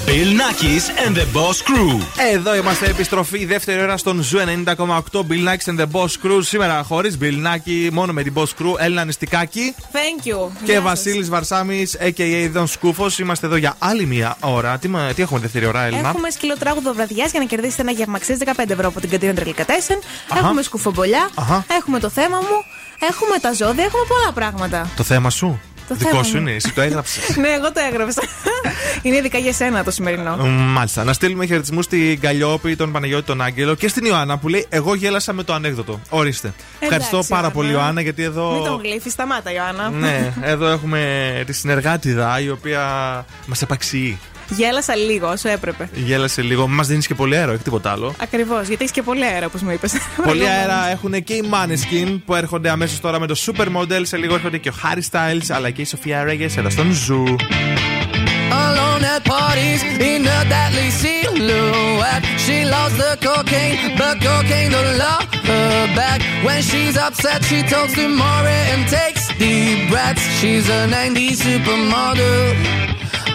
Bill 0.05 0.09
Nakis 0.09 1.07
and 1.07 1.15
the 1.17 1.21
Boss 1.21 1.53
Crew. 1.67 2.01
Εδώ 2.33 2.55
είμαστε 2.55 2.85
επιστροφή, 2.85 3.39
η 3.39 3.45
δεύτερη 3.45 3.81
ώρα 3.81 3.97
στον 3.97 4.21
Zoo 4.21 4.37
90,8 4.65 4.75
Bill 5.13 5.47
Nakis 5.47 5.73
and 5.75 5.79
the 5.79 5.85
Boss 5.91 6.05
Crew. 6.23 6.39
Σήμερα 6.41 6.83
χωρίς 6.83 7.17
Bill 7.21 7.33
Nakis, 7.45 7.89
μόνο 7.91 8.13
με 8.13 8.23
την 8.23 8.33
Boss 8.35 8.43
Crew, 8.43 8.73
Έλενα 8.77 9.03
Νηστικάκη 9.05 9.75
Thank 9.77 10.27
you. 10.27 10.49
και 10.63 10.71
Γεια 10.71 10.73
σας. 10.75 10.83
Βασίλης 10.83 11.29
Βαρσάμι, 11.29 11.85
a.k.a. 11.99 12.49
Δον 12.51 12.67
Σκούφος. 12.67 13.19
Είμαστε 13.19 13.45
εδώ 13.45 13.55
για 13.55 13.75
άλλη 13.79 14.05
μία 14.05 14.37
ώρα. 14.39 14.77
Τι, 14.77 14.87
μα- 14.87 15.11
τι 15.15 15.21
έχουμε 15.21 15.39
δεύτερη 15.39 15.65
ώρα, 15.65 15.83
Έλληνα; 15.83 16.09
Έχουμε 16.09 16.29
σκυλοτράγουδο 16.29 16.93
βραδιάς 16.93 17.31
για 17.31 17.39
να 17.39 17.45
κερδίσετε 17.45 17.81
ένα 17.81 17.91
γευμαξέ 17.91 18.37
15 18.45 18.69
ευρώ 18.69 18.87
από 18.87 18.99
την 18.99 19.09
καντίνα 19.09 19.33
Τρελικατέσεν. 19.33 19.99
Αχα. 20.29 20.39
Έχουμε 20.39 20.61
σκουφομπολιά. 20.61 21.29
Αχα. 21.35 21.65
Έχουμε 21.79 21.99
το 21.99 22.09
θέμα 22.09 22.37
μου. 22.37 22.63
Έχουμε 22.99 23.37
τα 23.41 23.53
ζώδια. 23.53 23.83
Έχουμε 23.83 24.03
πολλά 24.07 24.31
πράγματα. 24.33 24.89
Το 24.95 25.03
θέμα 25.03 25.29
σου. 25.29 25.59
Το 25.87 25.95
Δικό 25.95 26.09
θέμα 26.09 26.23
σου 26.23 26.35
μου. 26.35 26.41
είναι, 26.41 26.51
εσύ 26.51 26.73
το 26.73 26.81
έγραψες. 26.81 27.35
ναι, 27.41 27.47
εγώ 27.47 27.71
το 27.71 27.81
έγραψα. 27.91 28.21
Είναι 29.01 29.15
ειδικά 29.15 29.37
για 29.37 29.53
σένα 29.53 29.83
το 29.83 29.91
σημερινό. 29.91 30.35
Μάλιστα. 30.47 31.03
Να 31.03 31.13
στείλουμε 31.13 31.45
χαιρετισμού 31.45 31.81
στην 31.81 32.19
Καλλιόπη, 32.19 32.75
τον 32.75 32.91
Παναγιώτη, 32.91 33.25
τον 33.25 33.41
Άγγελο 33.41 33.75
και 33.75 33.87
στην 33.87 34.05
Ιωάννα 34.05 34.37
που 34.37 34.47
λέει: 34.47 34.65
Εγώ 34.69 34.95
γέλασα 34.95 35.33
με 35.33 35.43
το 35.43 35.53
ανέκδοτο. 35.53 35.99
Ορίστε. 36.09 36.53
Ευχαριστώ 36.79 37.17
πάρα 37.17 37.27
Ιωάννα. 37.29 37.51
πολύ, 37.51 37.71
Ιωάννα, 37.71 38.01
γιατί 38.01 38.23
εδώ. 38.23 38.51
Μην 38.53 38.63
τον 38.63 38.81
γλύφεις, 38.83 39.11
σταμάτα, 39.11 39.51
Ιωάννα. 39.51 39.89
Ναι, 39.89 40.33
εδώ 40.41 40.67
έχουμε 40.67 41.43
τη 41.45 41.53
συνεργάτιδα 41.53 42.39
η 42.39 42.49
οποία 42.49 42.81
μας 43.45 43.61
απαξιεί. 43.61 44.19
Γέλασα 44.49 44.95
λίγο 44.95 45.27
όσο 45.27 45.49
έπρεπε. 45.49 45.89
Γέλασε 45.93 46.41
λίγο. 46.41 46.67
Μας 46.67 46.87
δίνεις 46.87 47.07
και 47.07 47.15
πολύ 47.15 47.35
αέρα, 47.37 47.51
όχι 47.51 47.63
τίποτα 47.63 47.91
άλλο. 47.91 48.13
Ακριβώς, 48.21 48.67
γιατί 48.67 48.83
έχεις 48.83 48.91
και 48.91 49.01
πολύ 49.01 49.25
αέρα, 49.25 49.45
όπως 49.45 49.61
μου 49.61 49.71
είπες. 49.71 49.93
Πολύ 50.27 50.49
αέρα 50.49 50.89
έχουν 50.91 51.23
και 51.23 51.33
οι 51.33 51.43
Maneskin 51.51 52.19
που 52.25 52.35
έρχονται 52.35 52.69
αμέσως 52.69 52.99
τώρα 52.99 53.19
με 53.19 53.27
το 53.27 53.35
Supermodel. 53.45 54.01
Σε 54.01 54.17
λίγο 54.17 54.33
έρχονται 54.33 54.57
και 54.57 54.69
ο 54.69 54.73
Harry 54.83 55.01
Styles 55.11 55.45
αλλά 55.49 55.69
και 55.69 55.81
η 55.81 55.85
Sofía 55.85 56.23
Reyes 56.23 56.47
εδώ 56.57 56.69
στον 56.69 56.91
Zoo. 56.91 57.35
Alone 58.63 59.03
at 59.15 59.23
parties 59.35 59.81
in 60.11 60.21
a 60.37 60.39
deadly 60.53 60.89
silhouette. 61.03 62.23
She 62.45 62.57
loves 62.75 62.95
the 63.03 63.13
cocaine, 63.27 63.77
but 63.99 64.15
cocaine 64.27 64.69
don't 64.75 64.93
love 65.05 65.25
her 65.49 65.95
back. 65.99 66.19
When 66.45 66.59
she's 66.69 66.95
upset, 67.07 67.39
she 67.49 67.59
talks 67.73 67.93
to 67.99 68.05
Maury 68.21 68.61
and 68.73 68.83
takes 68.99 69.23
deep 69.41 69.79
breaths. 69.91 70.23
She's 70.39 70.65
a 70.79 70.81
90s 70.95 71.37
supermodel. 71.47 72.41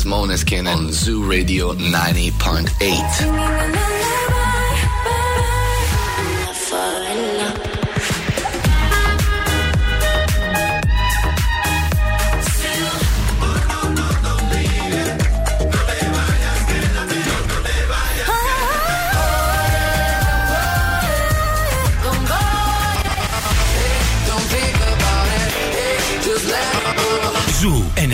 Is 0.00 0.06
Moneskin 0.06 0.66
on 0.66 0.92
Zoo 0.92 1.24
Radio 1.24 1.74
90.8. 1.74 3.99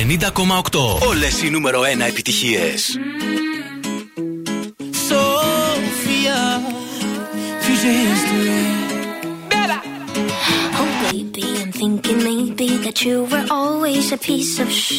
90,8. 0.08 1.06
Όλες 1.08 1.42
οι 1.42 1.50
νούμερο 1.50 1.80
1 1.80 2.00
επιτυχίες. 2.08 2.98
Sophia, 5.08 6.40
future 7.64 7.96
history. 8.06 8.64
Oh, 10.78 10.90
baby, 11.04 11.46
I'm 11.62 11.72
thinking 11.82 12.20
maybe 12.30 12.68
that 12.84 12.98
you 13.06 13.16
were 13.30 13.46
always 13.58 14.06
a 14.18 14.18
piece 14.28 14.54
of 14.64 14.68
shh. 14.80 14.92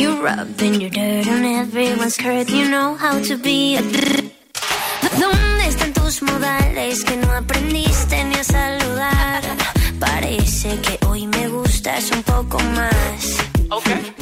You're 0.00 0.20
rubbing 0.28 0.74
your 0.82 0.92
dirt 0.98 1.26
on 1.34 1.42
everyone's 1.62 2.14
skirt. 2.18 2.46
You 2.58 2.66
know 2.74 2.90
how 3.04 3.16
to 3.28 3.34
be 3.46 3.60
a. 3.80 3.82
¿Dónde 5.22 5.64
están 5.72 5.92
tus 5.98 6.16
modales 6.30 6.96
que 7.06 7.16
no 7.22 7.30
aprendiste 7.42 8.16
ni 8.28 8.36
a 8.42 8.44
saludar? 8.56 9.42
Parece 10.06 10.68
que 10.84 10.94
hoy 11.08 11.22
me 11.34 11.44
gustas 11.56 12.04
un 12.16 12.22
poco 12.32 12.58
más. 12.78 13.47
Okay. 13.70 14.17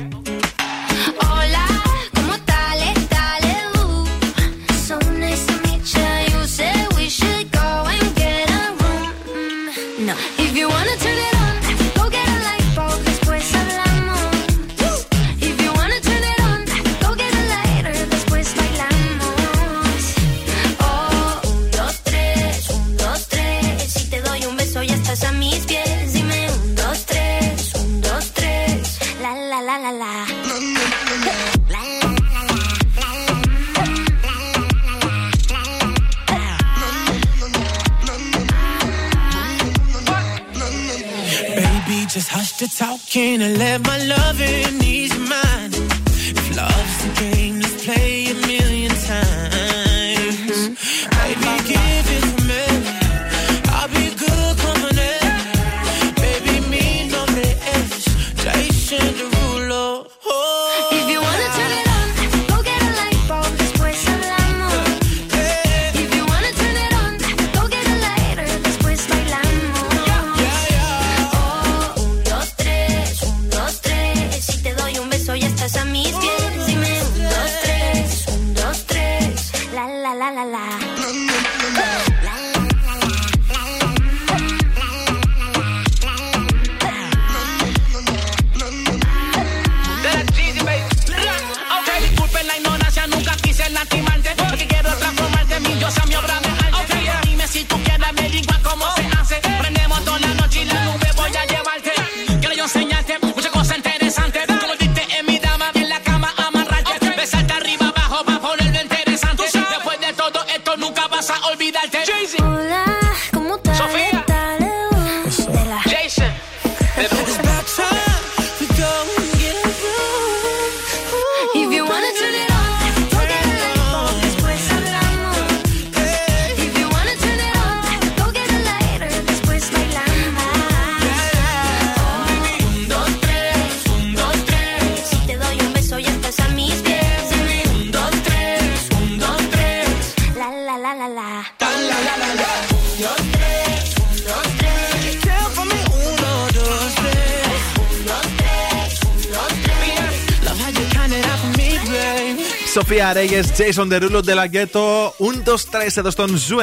Sofía 153.07 153.21
Reyes, 153.21 153.53
Jason 153.57 153.93
Derulo, 153.93 154.21
De 154.25 154.41
La 154.41 154.58
Ghetto, 154.58 155.15
Un 155.17 155.36
Dos 155.36 155.65
3 155.65 155.97
εδώ 155.97 156.11
στον 156.11 156.37
Zoo 156.37 156.57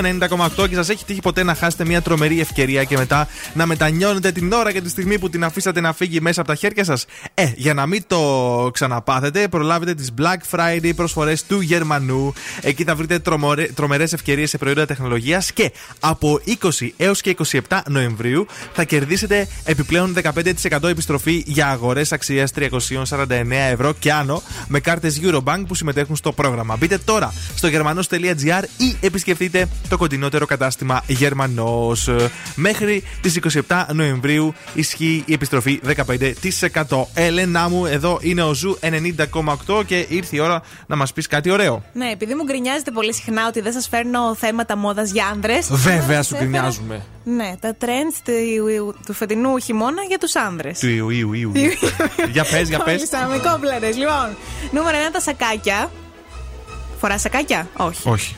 90,8 0.57 0.69
και 0.69 0.75
σας 0.75 0.89
έχει 0.89 1.05
τύχει 1.05 1.21
ποτέ 1.21 1.43
να 1.43 1.55
χάσετε 1.55 1.85
μια 1.85 2.01
τρομερή 2.01 2.39
ευκαιρία 2.39 2.83
και 2.83 2.97
μετά 2.97 3.27
να 3.53 3.65
μετανιώνετε 3.65 4.31
την 4.31 4.51
ώρα 4.51 4.71
και 4.71 4.81
τη 4.81 4.89
στιγμή 4.89 5.19
που 5.19 5.29
την 5.29 5.43
αφήσατε 5.43 5.81
να 5.81 5.93
φύγει 5.93 6.21
μέσα 6.21 6.41
από 6.41 6.49
τα 6.49 6.55
χέρια 6.55 6.83
σας. 6.83 7.05
Ε, 7.33 7.51
για 7.55 7.73
να 7.73 7.85
μην 7.85 8.03
το 8.07 8.19
ξαναπάθετε, 8.73 9.47
προλάβετε 9.47 9.93
τις 9.93 10.09
Black 10.21 10.57
Friday 10.57 10.91
προσφορές 10.95 11.43
του 11.45 11.61
Γερμανού. 11.61 12.33
Εκεί 12.61 12.83
θα 12.83 12.95
βρείτε 12.95 13.19
τρομερές 13.73 14.13
ευκαιρίες 14.13 14.49
σε 14.49 14.57
προϊόντα 14.57 14.85
τεχνολογίας 14.85 15.51
και 15.51 15.71
από 15.99 16.39
20 16.61 16.89
έως 16.97 17.21
και 17.21 17.35
27 17.51 17.79
Νοεμβρίου 17.89 18.45
θα 18.73 18.83
κερδίσετε 18.83 19.47
επιπλέον 19.63 20.15
15% 20.69 20.83
επιστροφή 20.83 21.43
για 21.45 21.67
αγορές 21.67 22.11
αξίας 22.11 22.51
349 22.55 23.71
ευρώ 23.71 23.93
και 23.99 24.11
άνω 24.13 24.41
με 24.67 24.79
κάρτες 24.79 25.19
Eurobank 25.23 25.63
που 25.67 25.75
συμμετέχουν 25.75 26.15
στο 26.15 26.32
πρόγραμμα. 26.33 26.75
Μπείτε 26.75 26.97
τώρα 26.97 27.33
στο 27.55 27.67
γερμανό.gr 27.67 28.63
ή 28.77 28.95
επισκεφτείτε 28.99 29.67
το 29.89 29.97
κοντινότερο 29.97 30.45
κατάστημα 30.45 31.03
Γερμανός. 31.07 32.09
Μέχρι 32.55 33.03
τις 33.21 33.39
27 33.67 33.85
Νοεμβρίου 33.93 34.53
ισχύει 34.73 35.23
η 35.25 35.33
επιστροφή 35.33 35.79
15%. 36.87 37.05
Έλενα 37.13 37.69
μου, 37.69 37.85
εδώ 37.85 38.19
είναι 38.21 38.41
ο 38.41 38.53
Zoo 38.53 38.77
90,8 38.81 39.85
και 39.85 40.05
ήρθε 40.09 40.35
η 40.35 40.39
ώρα 40.39 40.61
να 40.87 40.95
μας 40.95 41.13
πεις 41.13 41.27
κάτι 41.27 41.49
ωραίο. 41.49 41.83
Ναι, 41.93 42.09
επειδή 42.09 42.33
μου 42.35 42.43
γκρινιάζετε 42.43 42.91
πολύ 42.91 43.13
συχνά 43.13 43.47
ότι 43.47 43.61
δεν 43.61 43.71
σας 43.71 43.87
φέρνω 43.87 44.35
θέματα 44.35 44.77
μόδας 44.77 45.11
για 45.11 45.25
άνδρες. 45.25 45.67
Βέβαια, 45.71 46.23
σου 46.23 46.35
γκρινιάζουμε. 46.35 47.05
Ναι, 47.23 47.53
τα 47.59 47.75
trends 47.79 48.21
του, 48.23 48.95
του 49.05 49.13
φετινού 49.13 49.57
χειμώνα 49.59 50.01
για 50.07 50.17
τους 50.17 50.35
άνδρες. 50.35 50.79
Του 50.79 50.87
Ιου, 50.87 51.09
Ιου, 51.09 51.33
Ιου. 51.33 51.51
για 52.33 52.43
πες, 52.43 52.69
για 52.69 52.79
πες. 52.79 53.09
με 53.29 53.49
κόμπλερες. 53.49 53.97
Λοιπόν, 53.97 54.37
νούμερο 54.71 54.97
1 55.07 55.11
τα 55.11 55.19
σακάκια. 55.19 55.91
Φορά 57.03 57.17
σακάκια, 57.17 57.67
όχι. 57.77 58.09
Όχι. 58.09 58.35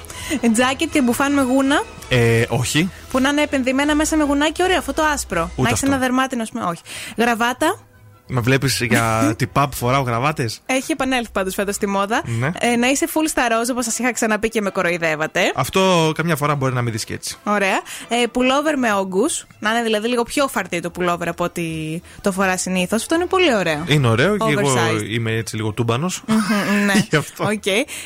Τζάκετ 0.53 0.91
και 0.91 1.01
μπουφάν 1.01 1.34
με 1.34 1.41
γούνα; 1.41 1.84
Ε, 2.09 2.43
όχι. 2.49 2.89
Που 3.11 3.20
να 3.20 3.30
είναι 3.30 3.41
επενδυμένα 3.41 3.95
μέσα 3.95 4.16
με 4.16 4.24
γουνάκι, 4.24 4.63
ωραίο, 4.63 4.78
αυτό 4.78 4.93
το 4.93 5.03
άσπρο. 5.03 5.39
να 5.55 5.63
έχεις 5.63 5.74
αυτό. 5.74 5.86
ένα 5.86 5.97
δερμάτινο, 5.97 6.41
ας 6.41 6.51
πούμε, 6.51 6.63
όχι. 6.63 6.82
Γραβάτα; 7.18 7.80
Με 8.28 8.42
βλέπεις 8.42 8.82
για 8.82 9.24
τυπά 9.38 9.70
που 9.70 9.76
φοράω 9.76 10.02
γραβάτες; 10.02 10.62
Έχει 10.66 10.92
επανέλθει 10.92 11.32
πάντως 11.32 11.54
φέτος 11.54 11.76
στη 11.76 11.88
μόδα. 11.88 12.22
Ναι. 12.26 12.52
Ε, 12.60 12.76
να 12.76 12.88
είσαι 12.88 13.08
full 13.14 13.24
στα 13.28 13.48
ροζ, 13.48 13.70
όπως 13.70 13.86
σας 13.86 14.00
είχα 14.00 14.12
ξαναπεί 14.12 14.50
και 14.50 14.62
με 14.62 14.70
κοροϊδεύατε. 14.70 15.40
Αυτό 15.56 16.12
καμιά 16.16 16.36
φορά 16.36 16.56
μπορεί 16.56 16.74
να 16.74 16.82
μην 16.82 16.92
δεις 16.92 17.04
και 17.04 17.14
έτσι. 17.14 17.36
Ωραία. 17.44 17.82
Ε, 18.08 18.26
πουλόβερ 18.32 18.78
με 18.78 18.94
όγκους. 18.94 19.46
Να 19.60 19.70
είναι 19.70 19.84
δηλαδή 19.84 20.08
λίγο 20.08 20.24
πιο 20.24 20.48
φαρδύ 20.48 20.80
το 20.80 20.90
πουλόβερ 20.90 21.28
από 21.28 21.44
ότι 21.44 22.02
το 22.22 22.32
φοράς 22.32 22.62
συνήθως. 22.62 23.02
Αυτό 23.02 23.16
είναι 23.16 23.26
πολύ 23.26 23.56
ωραίο. 23.56 23.84
Είναι 23.88 24.08
ωραίο 24.08 24.38
και 24.38 24.52
εγώ 24.52 24.74
Oversized. 24.74 25.04
είμαι 25.10 25.32
έτσι 25.32 25.56
λίγο 25.56 25.72
τούμπανος. 25.72 26.24
Μμμ, 26.28 26.38
ναι. 26.86 26.94
Γι' 27.10 27.16
αυτό. 27.16 27.44
Οκ. 27.44 27.64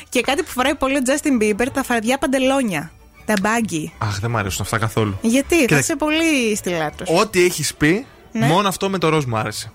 Και 0.08 0.20
κάτι 0.20 0.42
που 0.42 0.50
φοράει 0.50 0.74
πολύ 0.74 0.96
ο 0.96 1.00
Justin 1.06 1.42
Bieber, 1.42 1.66
τα 1.72 1.82
φαρδιά 1.82 2.18
παντελόνια. 2.18 2.90
Τα 3.24 3.34
baggy. 3.40 3.92
Αχ, 3.98 4.20
δεν 4.20 4.30
μ' 4.30 4.36
αρέσουν 4.36 4.60
αυτά 4.62 4.78
καθόλου. 4.78 5.18
Γιατί, 5.20 5.56
Κοίτα, 5.56 5.74
θα 5.74 5.78
είσαι 5.80 5.96
πολύ 5.96 6.56
στυλάτο. 6.56 7.04
Ό,τι 7.20 7.44
έχεις 7.44 7.74
πει, 7.74 8.06
Ναι. 8.32 8.46
μόνο 8.46 8.68
αυτό 8.68 8.90
με 8.90 8.98
το 8.98 9.08
ροζ 9.08 9.24
μου 9.24 9.36
άρεσε. 9.36 9.72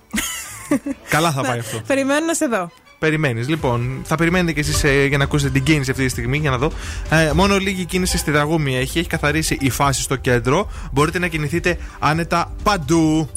Καλά 1.09 1.31
θα 1.31 1.41
πάει 1.41 1.59
αυτό. 1.59 1.81
Περιμένω 1.87 2.25
να 2.25 2.33
σε 2.33 2.45
δω. 2.45 2.71
Περιμένεις. 2.99 3.47
Λοιπόν, 3.47 4.01
θα 4.05 4.15
περιμένετε 4.15 4.61
κι 4.61 4.69
εσείς 4.69 5.07
για 5.07 5.17
να 5.17 5.23
ακούσετε 5.23 5.51
την 5.51 5.63
κίνηση 5.63 5.91
αυτή 5.91 6.03
τη 6.03 6.09
στιγμή 6.09 6.37
για 6.37 6.49
να 6.49 6.57
δω. 6.57 6.71
Ε, 7.09 7.31
μόνο 7.33 7.57
λίγη 7.57 7.85
κίνηση 7.85 8.17
στη 8.17 8.31
Δραγούμη 8.31 8.77
έχει. 8.77 8.99
Έχει 8.99 9.07
καθαρίσει 9.07 9.57
η 9.61 9.69
φάση 9.69 10.01
στο 10.01 10.15
κέντρο. 10.15 10.69
Μπορείτε 10.91 11.19
να 11.19 11.27
κινηθείτε 11.27 11.77
άνετα 11.99 12.51
παντού. 12.63 13.29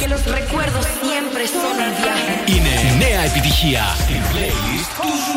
Que 0.00 0.08
los 0.08 0.24
recuerdos 0.38 0.84
siempre 1.02 1.42
son 1.56 1.76
el 1.86 1.92
viaje. 2.00 2.50
Είναι 2.54 3.04
νέα 3.04 3.20
επιτυχία 3.20 3.82
στην 3.98 4.20
playlist 4.30 4.90
του 5.00 5.33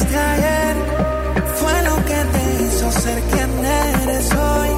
viviste 0.00 0.16
ayer 0.16 0.76
fue 1.56 1.82
lo 1.82 1.96
que 2.04 2.14
te 2.14 2.64
hizo 2.64 2.92
ser 2.92 3.22
quien 3.22 3.64
eres 3.64 4.32
hoy. 4.32 4.68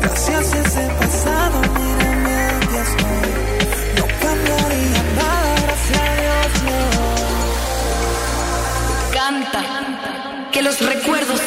Gracias 0.00 0.52
a 0.52 0.58
ese 0.58 0.88
pasado, 0.98 1.60
mírame, 1.60 2.36
aquí 2.56 2.76
estoy. 2.86 3.30
No 3.96 4.04
cambiaría 4.20 5.02
nada, 5.16 5.54
gracias 5.64 5.98
a 5.98 6.14
Dios, 6.22 6.50
no. 6.66 6.80
Canta. 9.12 9.60
Que 10.52 10.60
los 10.62 10.80
recuerdos 10.80 11.40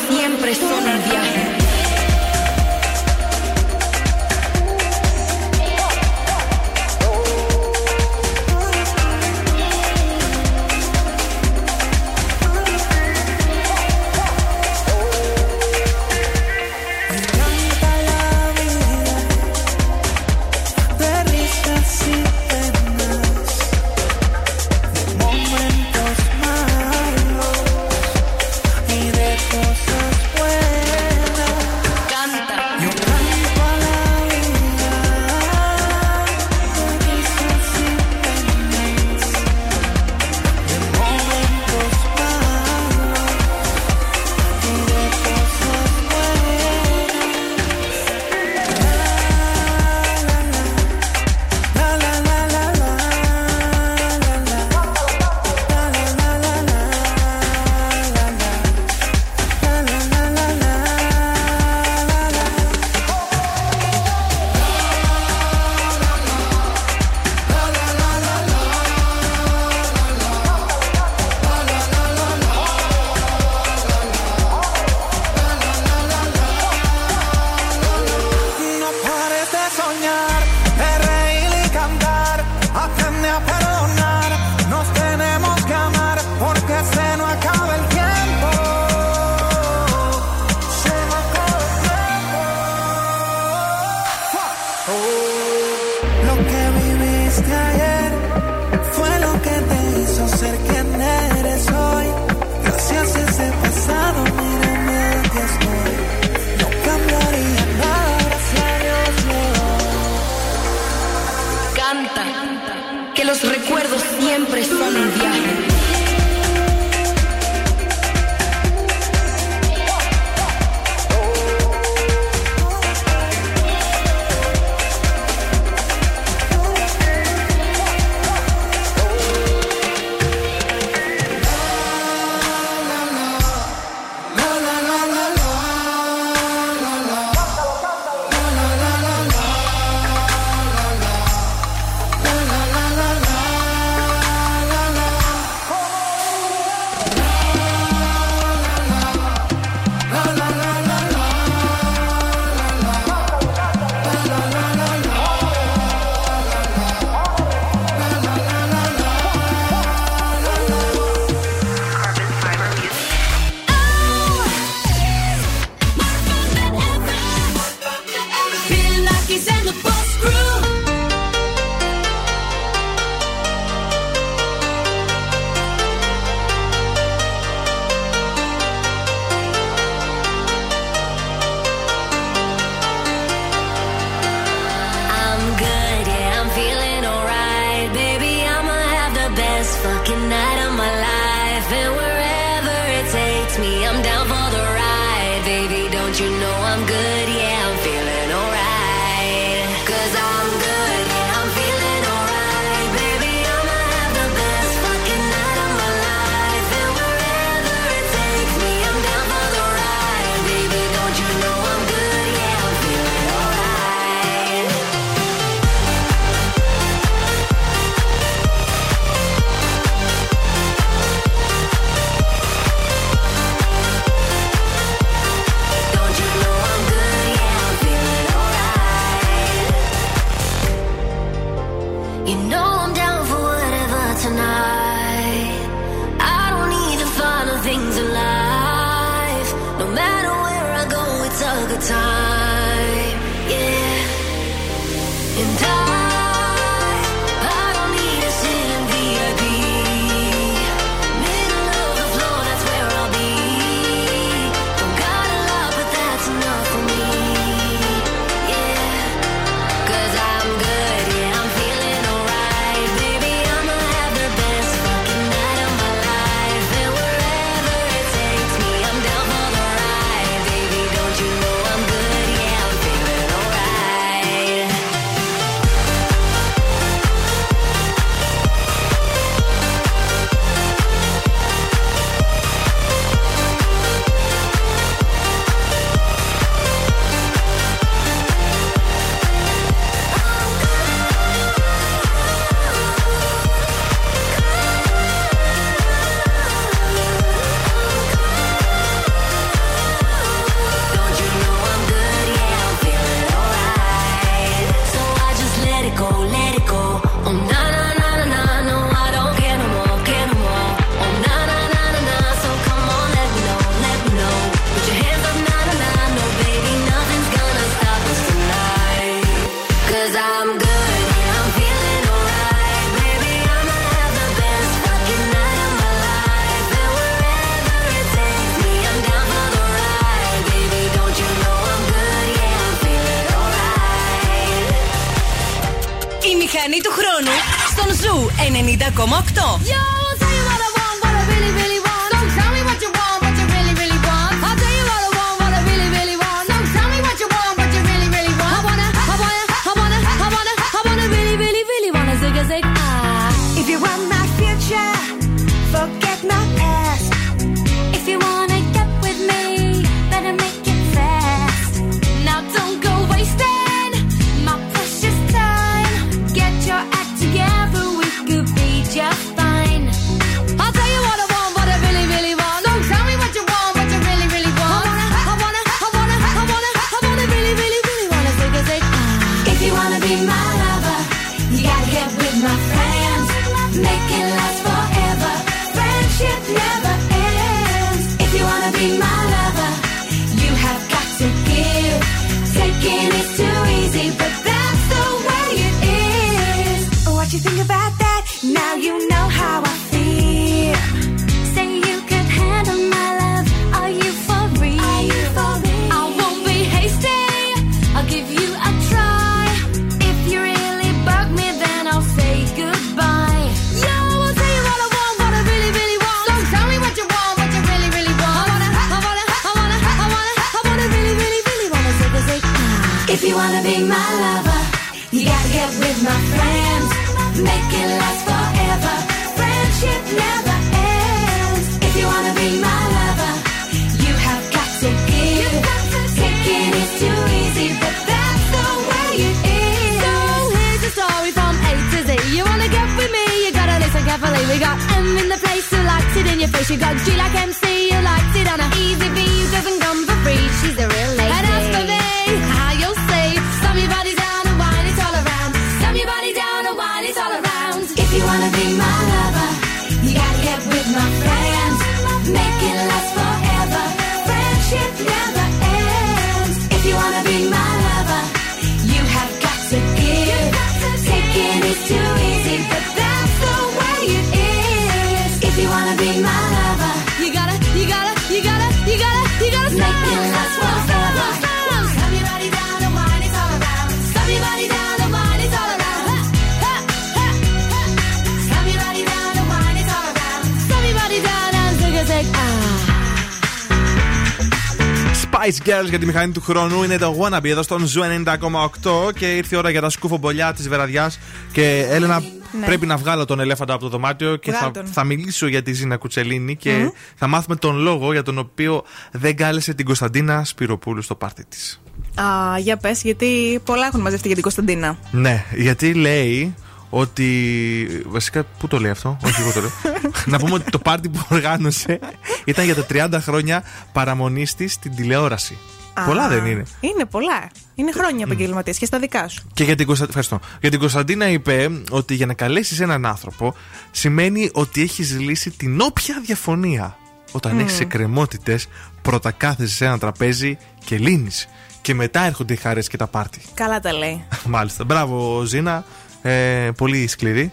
Για 495.90 496.00
τη 496.00 496.06
μηχανή 496.06 496.32
του 496.32 496.42
χρόνου. 496.42 496.84
Είναι 496.84 496.98
το 496.98 497.18
Wannabe 497.20 497.46
εδώ 497.46 497.62
στον 497.62 497.86
Zoo 497.86 498.02
90,8 498.02 499.14
και 499.16 499.36
ήρθε 499.36 499.56
η 499.56 499.58
ώρα 499.58 499.70
για 499.70 499.82
τα 499.82 499.90
σκουφομπολιά 499.90 500.54
της 500.54 500.70
βραδιάς. 500.70 501.20
Και 501.52 501.88
Έλενα, 501.90 502.24
ναι. 502.60 502.66
πρέπει 502.66 502.86
να 502.86 502.98
βγάλω 502.98 503.26
τον 503.26 503.40
ελέφαντα 503.40 503.74
από 503.74 503.84
το 503.84 503.90
δωμάτιο 503.90 504.36
και 504.36 504.52
θα, 504.52 504.72
θα, 504.92 505.04
μιλήσω 505.04 505.48
για 505.48 505.64
τη 505.64 505.74
Ζήνα 505.74 505.98
Κουτσελίνη 505.98 506.56
και 506.56 506.86
mm-hmm. 506.86 506.92
θα 507.16 507.28
μάθουμε 507.28 507.56
τον 507.56 507.78
λόγο 507.78 508.12
για 508.12 508.24
τον 508.24 508.38
οποίο 508.38 508.84
δεν 509.12 509.36
κάλεσε 509.36 509.74
την 509.74 509.86
Κωνσταντίνα 509.86 510.44
Σπυροπούλου 510.44 511.02
στο 511.02 511.16
πάρτι 511.16 511.46
της. 511.46 511.82
Α, 512.16 512.58
για 512.58 512.78
πες, 512.78 513.02
γιατί 513.02 513.60
πολλά 513.64 513.86
έχουν 513.86 514.02
μαζευτεί 514.02 514.26
για 514.26 514.36
την 514.36 514.44
Κωνσταντίνα. 514.44 514.98
Ναι, 515.12 515.46
γιατί 515.56 515.94
λέει 515.94 516.56
ότι. 516.90 518.04
Βασικά, 518.06 518.44
πού 518.60 518.68
το 518.68 518.80
λέει 518.80 518.92
αυτό, 518.92 519.18
Όχι, 519.24 519.42
εγώ 519.42 519.52
το 519.52 519.60
λέω. 519.60 519.72
να 520.32 520.38
πούμε 520.40 520.54
ότι 520.54 520.72
το 520.72 520.80
πάρτι 520.80 521.10
που 521.10 521.26
οργάνωσε 521.30 522.00
ήταν 522.46 522.66
για 522.66 522.76
τα 522.76 522.86
30 522.90 523.18
χρόνια 523.22 523.64
παραμονής 523.92 524.56
της 524.56 524.74
στην 524.74 524.96
τηλεόραση. 524.96 525.58
Πολλά 526.06 526.28
δεν 526.28 526.46
είναι. 526.46 526.64
Είναι 526.80 527.06
πολλά. 527.06 527.50
Είναι 527.76 527.92
χρόνια 527.92 528.26
επαγγελματία 528.26 528.74
και 528.74 528.86
στα 528.86 529.00
δικά 529.00 529.28
σου. 529.28 529.48
Και 529.54 529.64
για 529.64 529.76
την, 529.76 529.86
Κωνστα... 529.86 530.06
Ευχαριστώ. 530.08 530.40
για 530.62 530.70
την 530.70 530.80
Κωνσταντίνα 530.80 531.28
είπε 531.28 531.70
ότι 531.90 532.14
για 532.14 532.26
να 532.26 532.34
καλέσεις 532.34 532.80
έναν 532.80 533.06
άνθρωπο 533.06 533.56
σημαίνει 533.92 534.50
ότι 534.54 534.82
έχεις 534.82 535.20
λύσει 535.20 535.50
την 535.50 535.82
όποια 535.82 536.22
διαφωνία. 536.26 536.98
Όταν 537.32 537.52
Μμμ. 537.52 537.60
έχεις 537.60 537.80
εκκρεμότητες, 537.80 538.68
πρώτα 539.02 539.32
κάθεσαι 539.32 539.76
σε 539.76 539.86
ένα 539.86 540.00
τραπέζι 540.00 540.58
και 540.86 540.98
λύνεις. 540.98 541.48
Και 541.82 541.94
μετά 541.94 542.22
έρχονται 542.26 542.54
οι 542.54 542.58
χαρές 542.58 542.88
και 542.88 542.98
τα 542.98 543.08
πάρτι. 543.08 543.42
Καλά 543.54 543.80
τα 543.80 543.94
λέει. 543.94 544.24
Μάλιστα. 544.46 544.84
Μπράβο, 544.84 545.44
Ζήνα. 545.44 545.86
Ε, 546.22 546.70
πολύ 546.78 547.08
σκληρή. 547.08 547.52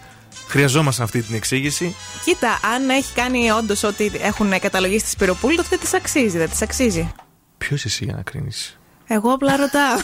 Χρειαζόμαστε 0.48 1.02
αυτή 1.02 1.22
την 1.22 1.34
εξήγηση. 1.34 1.94
Κοίτα, 2.24 2.60
αν 2.74 2.88
έχει 2.88 3.14
κάνει 3.14 3.50
όντως 3.50 3.82
ό,τι 3.82 4.10
έχουν 4.20 4.60
καταλογίσει 4.60 5.02
της 5.02 5.12
Σπυροπούλη, 5.12 5.56
τότε 5.56 5.68
δεν 5.70 5.78
της 5.78 5.94
αξίζει. 5.94 6.38
Δεν 6.38 6.50
της 6.50 6.62
αξίζει. 6.62 7.12
Ποιος 7.68 7.84
εσύ 7.84 8.04
για 8.04 8.14
να 8.14 8.22
κρίνεις; 8.22 8.78
Εγώ 9.06 9.32
απλά 9.32 9.56
ρωτάω. 9.56 9.96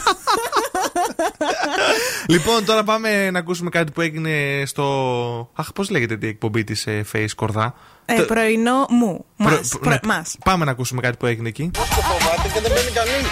λοιπόν, 2.27 2.65
τώρα 2.65 2.83
πάμε 2.83 3.31
να 3.31 3.39
ακούσουμε 3.39 3.69
κάτι 3.69 3.91
που 3.91 4.01
έγινε 4.01 4.63
στο. 4.65 4.83
Αχ, 5.55 5.71
πώς 5.73 5.89
λέγεται 5.89 6.25
η 6.25 6.27
εκπομπή 6.29 6.63
της 6.63 6.87
ε, 6.87 7.05
Face 7.13 7.25
Κορδά; 7.35 7.73
ε, 8.05 8.15
Το- 8.15 8.23
πρωινό 8.25 8.85
μου. 8.89 9.25
Προ- 9.37 9.49
Μας. 9.57 9.67
προ- 9.67 9.81
Προ- 9.81 9.91
ναι. 10.05 10.13
μας. 10.15 10.35
Πάμε 10.45 10.65
να 10.65 10.71
ακούσουμε 10.71 11.01
κάτι 11.01 11.17
που 11.17 11.25
έγινε 11.25 11.47
εκεί. 11.47 11.71
Φοβάται 11.75 12.49
και 12.53 12.59
δεν 12.59 12.71
μπαίνει 12.71 12.91
κανεί. 12.91 13.25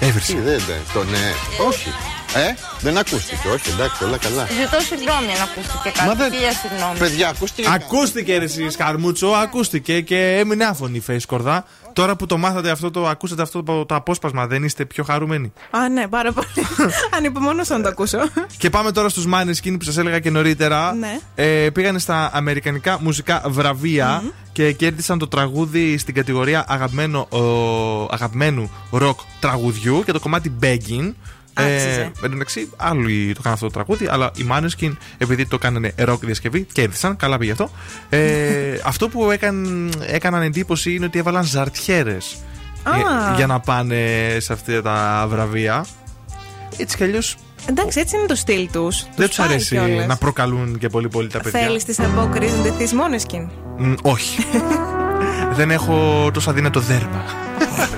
Έβρισε. 0.00 0.32
Τι 0.32 0.38
δεν 0.40 0.60
δεν, 0.66 0.80
το 0.92 1.04
ναι. 1.04 1.32
Όχι. 1.68 1.88
Ε, 2.34 2.54
δεν 2.80 2.98
ακούστηκε. 2.98 3.48
Όχι, 3.54 3.70
εντάξει, 3.70 4.04
όλα 4.04 4.16
καλά. 4.16 4.46
Ζητώ 4.46 4.80
συγγνώμη 4.80 5.32
αν 5.32 5.42
ακούστηκε 5.42 5.90
κάτι. 5.94 6.08
Μα 6.08 6.14
δεν- 6.14 6.32
Χίλια 6.32 6.52
συγγνώμη. 6.52 6.98
Παιδιά, 6.98 7.28
ακούστηκε. 7.28 7.68
Ακούστηκε 7.72 8.38
ρε 8.38 8.44
εσύ 8.44 8.70
Σκαρμούτσο, 8.70 9.26
ακούστηκε 9.26 10.00
και 10.00 10.36
έμεινε 10.38 10.64
άφωνη 10.64 10.96
η 10.96 11.02
Face 11.08 11.22
Κορδά. 11.26 11.64
Τώρα 11.92 12.16
που 12.16 12.26
το 12.26 12.36
μάθατε 12.38 12.70
αυτό, 12.70 12.90
το 12.90 13.08
ακούσατε 13.08 13.42
αυτό 13.42 13.62
το, 13.62 13.86
το 13.86 13.94
απόσπασμα, 13.94 14.46
δεν 14.46 14.64
είστε 14.64 14.84
πιο 14.84 15.04
χαρούμενοι; 15.04 15.52
Α, 15.70 15.88
ναι, 15.88 16.06
πάρα 16.08 16.32
πολύ. 16.32 16.66
Ανυπομονούσα 17.16 17.76
να 17.76 17.82
το 17.82 17.88
ακούσω. 17.88 18.18
Και 18.58 18.70
πάμε 18.70 18.92
τώρα 18.92 19.08
στους 19.08 19.24
Maneskin 19.34 19.76
που 19.78 19.84
σας 19.84 19.96
έλεγα 19.96 20.18
και 20.18 20.30
νωρίτερα. 20.30 20.92
Ναι. 20.94 21.18
Ε, 21.34 21.70
πήγανε 21.70 21.98
στα 21.98 22.30
Αμερικανικά 22.32 22.98
μουσικά 23.00 23.42
βραβεία 23.46 24.22
και 24.52 24.72
κέρδισαν 24.72 25.18
το 25.18 25.28
τραγούδι 25.28 25.98
στην 25.98 26.14
κατηγορία 26.14 26.64
αγαπημένο, 26.68 27.20
ο, 27.30 27.38
αγαπημένου 28.10 28.70
ροκ 28.90 29.18
τραγουδιού 29.40 30.02
και 30.04 30.12
το 30.12 30.20
κομμάτι 30.20 30.52
Begging. 30.62 31.12
Άξιζε. 31.58 32.00
εν 32.00 32.12
τω 32.20 32.28
μεταξύ, 32.28 32.70
άλλοι 32.76 33.32
το 33.34 33.40
κάνουν 33.42 33.54
αυτό 33.54 33.66
το 33.66 33.72
τραγούδι, 33.72 34.06
αλλά 34.10 34.30
οι 34.36 34.46
Maneskin, 34.50 34.96
επειδή 35.18 35.46
το 35.46 35.58
κάνανε 35.58 35.92
ροκ 35.96 36.24
διασκευή, 36.24 36.66
κέρδισαν. 36.72 37.16
Καλά 37.16 37.38
πήγε 37.38 37.52
αυτό. 37.52 37.70
Ε, 38.08 38.78
αυτό 38.84 39.08
που 39.08 39.30
έκαν, 39.30 39.90
έκαναν 40.06 40.42
εντύπωση 40.42 40.94
είναι 40.94 41.04
ότι 41.04 41.18
έβαλαν 41.18 41.44
ζαρτιέρες 41.44 42.36
Α. 42.82 42.96
για, 42.96 43.32
για 43.36 43.46
να 43.46 43.60
πάνε 43.60 43.96
σε 44.38 44.52
αυτά 44.52 44.82
τα 44.82 45.26
βραβεία. 45.28 45.86
Έτσι 46.76 46.96
κι 46.96 47.02
αλλιώς 47.02 47.36
Εντάξει, 47.66 48.00
έτσι 48.00 48.16
είναι 48.16 48.26
το 48.26 48.34
στυλ 48.34 48.68
τους. 48.72 49.06
δεν 49.16 49.28
τους 49.28 49.38
αρέσει 49.38 50.04
να 50.06 50.16
προκαλούν 50.16 50.78
και 50.78 50.88
πολύ 50.88 51.08
πολύ 51.08 51.28
τα 51.28 51.40
παιδιά. 51.40 51.60
Θέλεις 51.60 51.84
τις 51.84 52.00
απόκριζονται 52.00 52.70
τη 52.70 52.94
Μόνεσκιν. 52.94 53.48
Μ, 53.78 53.92
όχι. 54.02 54.44
Δεν 55.58 55.70
έχω 55.70 56.30
τόσο 56.32 56.50
αδύνατο 56.50 56.80
δέρμα. 56.80 57.24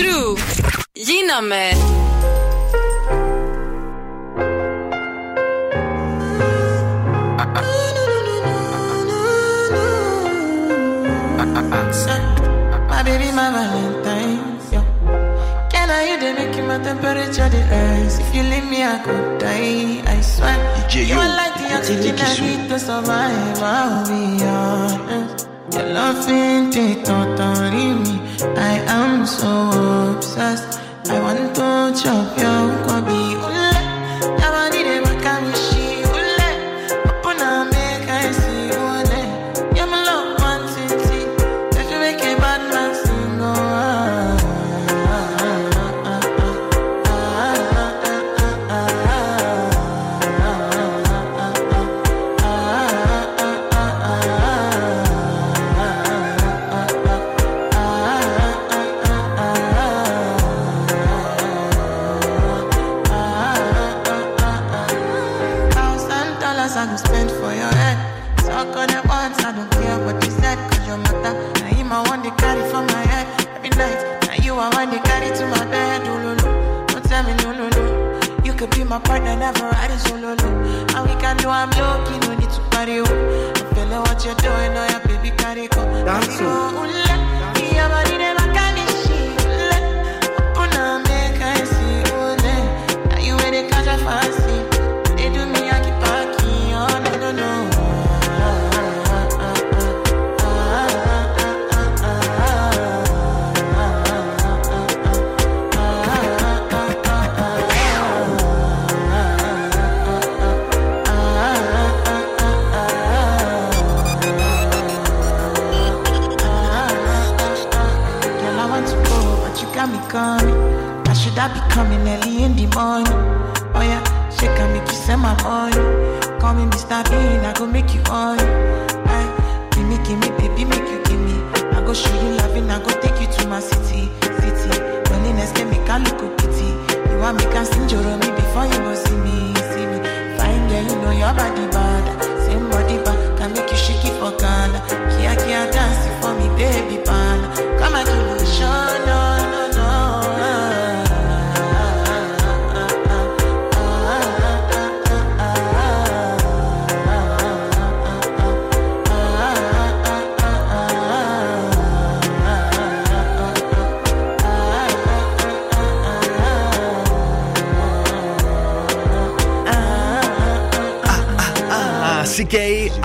Groove. 0.00 0.44
Γίναμε. 0.92 1.64
My 12.90 13.02
baby, 13.06 13.28
my 13.38 13.48
Valentine. 13.54 14.40
Yo. 14.72 14.80
Can 15.72 15.88
I 15.90 16.00
you 16.08 16.16
they 16.22 16.32
make 16.38 16.58
my 16.70 16.78
temperature 16.86 17.48
the 17.54 17.60
rise? 17.70 18.18
If 18.22 18.34
you 18.34 18.42
leave 18.52 18.68
me, 18.72 18.80
I 18.82 18.96
could 19.04 19.38
die. 19.38 20.02
I 20.14 20.20
swear. 20.32 20.58
DJ, 20.76 20.94
you 21.10 21.16
are 21.24 21.34
like 21.40 21.56
the 21.60 21.68
oxygen 21.76 22.16
I 22.28 22.32
need 22.44 22.62
to 22.70 22.78
survive. 22.88 23.62
I'll 23.62 24.06
be 24.08 24.42
honest. 24.42 25.48
Your 25.74 25.86
loving, 25.96 26.70
they 26.74 26.92
don't 27.02 27.38
me. 28.04 28.23
I 28.56 28.74
am 28.86 29.26
so 29.26 29.52
obsessed. 30.16 30.80
I 31.08 31.20
want 31.20 31.54
to 31.56 32.02
chop 32.02 32.38
your 32.38 32.64
kwabi. 32.84 33.23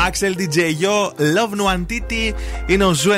Axel 0.10 0.34
DJ 0.40 0.58
Yo, 0.58 1.08
Love 1.18 1.54
Nwantiti 1.60 2.34
είναι 2.66 2.84
ο 2.86 2.94
Zoo 2.94 3.12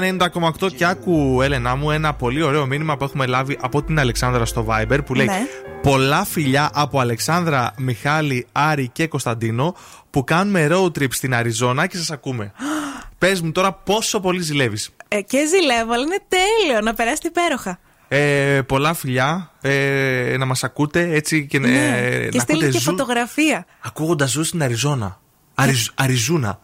90,8 0.62 0.72
και 0.76 0.86
άκου, 0.86 1.42
Έλενα 1.42 1.76
μου, 1.76 1.92
ένα 1.92 2.14
πολύ 2.14 2.42
ωραίο 2.44 2.66
μήνυμα 2.66 2.98
που 2.98 3.04
έχουμε 3.04 3.26
λάβει 3.26 3.58
από 3.62 3.84
την 3.84 4.00
Αλεξάνδρα 4.00 4.46
στο 4.46 4.66
Viber 4.70 4.98
που 5.06 5.14
λέει 5.14 5.26
Ναι. 5.26 5.40
Πολλά 5.82 6.26
φιλιά 6.26 6.70
από 6.74 7.00
Αλεξάνδρα, 7.00 7.74
Μιχάλη, 7.78 8.48
Άρη 8.52 8.90
και 8.90 9.08
Κωνσταντίνο 9.08 9.76
που 10.10 10.24
κάνουμε 10.24 10.68
road 10.72 10.86
trip 11.00 11.08
στην 11.14 11.34
Αριζόνα 11.36 11.88
και 11.88 11.98
σας 11.98 12.12
ακούμε. 12.12 12.52
Πες 13.18 13.42
μου 13.42 13.52
τώρα 13.52 13.74
πόσο 13.74 14.20
πολύ 14.20 14.42
ζηλεύεις. 14.42 14.90
Ε, 15.08 15.22
και 15.22 15.38
ζηλεύω, 15.48 15.94
αλλά 15.94 16.04
είναι 16.04 16.20
τέλειο 16.28 16.82
να 16.82 16.94
περάσετε 16.94 17.28
υπέροχα. 17.28 17.80
Ε, 18.08 18.62
πολλά 18.66 18.94
φιλιά, 18.94 19.52
ε, 19.62 20.36
να 20.38 20.46
μας 20.46 20.64
ακούτε 20.64 21.10
έτσι 21.14 21.46
και, 21.48 21.60
Ναι. 21.60 21.68
ε, 21.70 22.30
και 22.30 22.38
να 22.38 22.42
στείλτε 22.42 22.52
ακούτε 22.54 22.66
και 22.66 22.72
Zoo, 22.80 22.90
φωτογραφία. 22.90 23.66
ακούγοντας 23.82 24.30
Zoo 24.32 24.44
στην 24.44 24.64
Αριζόνα. 24.64 25.20
Αριζ, 25.62 25.88
Αριζούνα. 25.96 26.60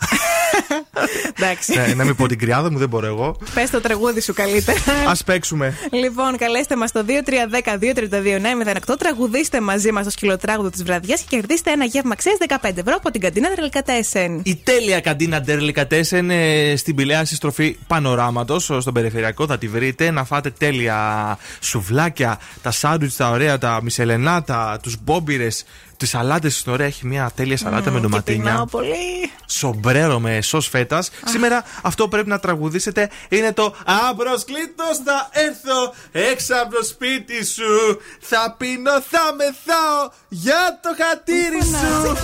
Εντάξει. 1.36 1.74
ναι, 1.74 1.94
να 1.94 2.04
μην 2.04 2.16
πω 2.16 2.28
την 2.28 2.38
κρυάδα 2.40 2.72
μου, 2.72 2.78
δεν 2.78 2.90
μπορώ 2.90 3.06
εγώ. 3.06 3.38
Πες 3.54 3.70
το 3.70 3.82
τραγούδι 3.82 4.22
σου 4.22 4.34
καλύτερα. 4.34 4.80
Α 5.06 5.16
παίξουμε. 5.26 5.78
Λοιπόν, 5.92 6.38
καλέστε 6.38 6.76
μας 6.76 6.90
στο 6.90 7.06
2310-232-908. 8.90 8.96
Τραγουδίστε 9.00 9.62
μαζί 9.62 9.92
μας 9.92 10.04
το 10.04 10.10
σκυλοτράγουδο 10.10 10.70
της 10.70 10.84
βραδιάς 10.84 11.22
και 11.22 11.26
κερδίστε 11.36 11.72
ένα 11.72 11.86
γεύμα 11.86 12.12
αξία 12.14 12.32
15 12.62 12.78
ευρώ 12.78 12.96
από 12.96 13.12
την 13.12 13.22
καντίνα 13.22 13.50
Τρελκατέσεν. 13.56 14.42
Η 14.44 14.56
τέλεια 14.56 15.00
καντίνα 15.00 15.42
Ντερλικατέσεν 15.42 16.30
ε, 16.30 16.74
στην 16.76 16.96
πηλαία 16.96 17.26
συστροφή 17.26 17.78
Πανοράματος 17.88 18.64
στον 18.64 18.94
περιφερειακό. 18.94 19.46
Θα 19.46 19.58
τη 19.58 19.68
βρείτε. 19.68 20.12
Να 20.12 20.24
φάτε 20.24 20.50
τέλεια 20.50 21.38
σουβλάκια, 21.60 22.40
τα 22.62 22.72
σάντουιτς, 22.72 23.16
τα 23.16 23.30
ωραία, 23.30 23.58
τα 23.58 23.80
μισελενάτα, 23.84 24.80
τους 24.82 24.96
μπόμπιρες, 25.04 25.66
τι 25.98 26.06
σαλάτε 26.06 26.50
στην 26.50 26.72
ωραία. 26.72 26.86
Έχει 26.86 27.08
μια 27.08 27.32
τέλεια 27.36 27.58
σαλάτα 27.58 27.92
με 27.92 28.00
Πεινάω 28.00 28.02
ντοματίνια. 28.02 28.66
πολύ. 28.72 29.32
Σομπρέρο 29.46 30.20
με 30.20 30.42
σος 30.42 30.68
φέτας. 30.68 31.10
Σήμερα 31.26 31.64
αυτό 31.82 32.04
που 32.04 32.10
πρέπει 32.10 32.30
να 32.30 32.40
τραγουδήσετε 32.40 33.10
είναι 33.30 33.54
το 33.54 33.76
Απροσκλήτως 34.10 34.98
θα 35.06 35.30
έρθω 35.32 35.94
έξω 36.12 36.54
από 36.64 36.76
το 36.76 36.84
σπίτι 36.84 37.46
σου. 37.46 38.00
Θα 38.20 38.56
πίνω, 38.58 38.92
θα 38.92 39.34
μεθάω 39.38 40.10
για 40.30 40.80
το 40.82 40.90
χατήρι 41.04 41.62
σου. 41.64 42.18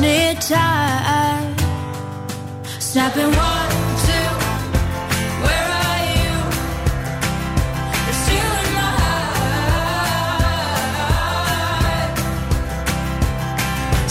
need 0.00 0.40
time. 0.40 1.56
Snapping 2.78 3.32
one, 3.50 3.70
two. 4.06 4.28
Where 5.44 5.68
are 5.82 6.02
you? 6.14 6.34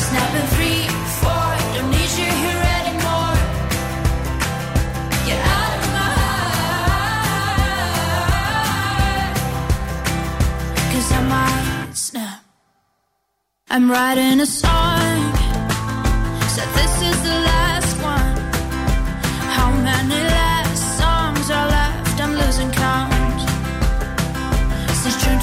Snapping 0.05 0.47
three, 0.55 0.83
four. 1.19 1.47
Don't 1.73 1.89
need 1.91 2.11
you 2.21 2.29
here 2.43 2.63
anymore. 2.79 3.35
Get 5.27 5.39
out 5.57 5.71
of 5.77 5.85
my 5.97 6.09
heart. 6.89 7.31
Cause 10.91 11.09
I 11.11 11.21
might 11.33 11.93
snap. 11.95 12.41
I'm 13.69 13.85
writing 13.91 14.39
a 14.41 14.45
song. 14.45 14.76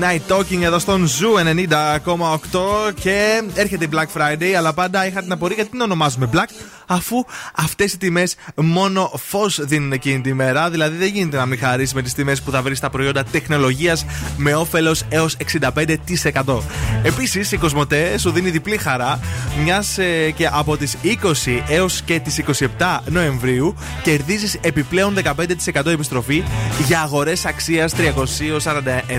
Night 0.00 0.32
Talking 0.32 0.62
εδώ 0.62 0.78
στον 0.78 1.06
Zoo 1.06 1.32
90,8 1.70 2.92
και 3.00 3.42
έρχεται 3.54 3.84
η 3.84 3.88
Black 3.92 4.20
Friday, 4.20 4.52
αλλά 4.56 4.72
πάντα 4.72 5.06
είχα 5.06 5.22
την 5.22 5.32
απορία 5.32 5.54
γιατί 5.56 5.70
την 5.70 5.80
ονομάζουμε 5.80 6.28
Black 6.32 6.48
αφού 6.88 7.24
αυτές 7.54 7.92
οι 7.92 7.98
τιμές 7.98 8.36
μόνο 8.54 9.12
φως 9.16 9.60
δίνουν 9.64 9.92
εκείνη 9.92 10.20
τη 10.20 10.34
μέρα. 10.34 10.70
Δηλαδή 10.70 10.96
δεν 10.96 11.08
γίνεται 11.08 11.36
να 11.36 11.46
μην 11.46 11.58
χαρείς 11.58 11.94
με 11.94 12.02
τις 12.02 12.14
τιμές 12.14 12.42
που 12.42 12.50
θα 12.50 12.62
βρεις 12.62 12.80
τα 12.80 12.90
προϊόντα 12.90 13.24
τεχνολογίας 13.24 14.04
με 14.36 14.54
όφελος 14.54 15.04
έως 15.08 15.36
65%. 15.36 16.62
Επίσης 17.02 17.52
η 17.52 17.56
Cosmote 17.56 18.18
σου 18.18 18.30
δίνει 18.30 18.50
διπλή 18.50 18.76
χαρά, 18.76 19.20
μιας 19.62 19.98
ε, 19.98 20.30
και 20.30 20.48
από 20.52 20.76
τις 20.76 20.96
20 21.04 21.62
έως 21.68 22.02
και 22.02 22.20
τις 22.20 22.42
27 22.78 22.98
Νοεμβρίου 23.06 23.74
κερδίζεις 24.02 24.58
επιπλέον 24.60 25.16
15% 25.74 25.86
επιστροφή 25.86 26.42
για 26.86 27.00
αγορές 27.00 27.46
αξίας 27.46 27.94
349 27.94 28.00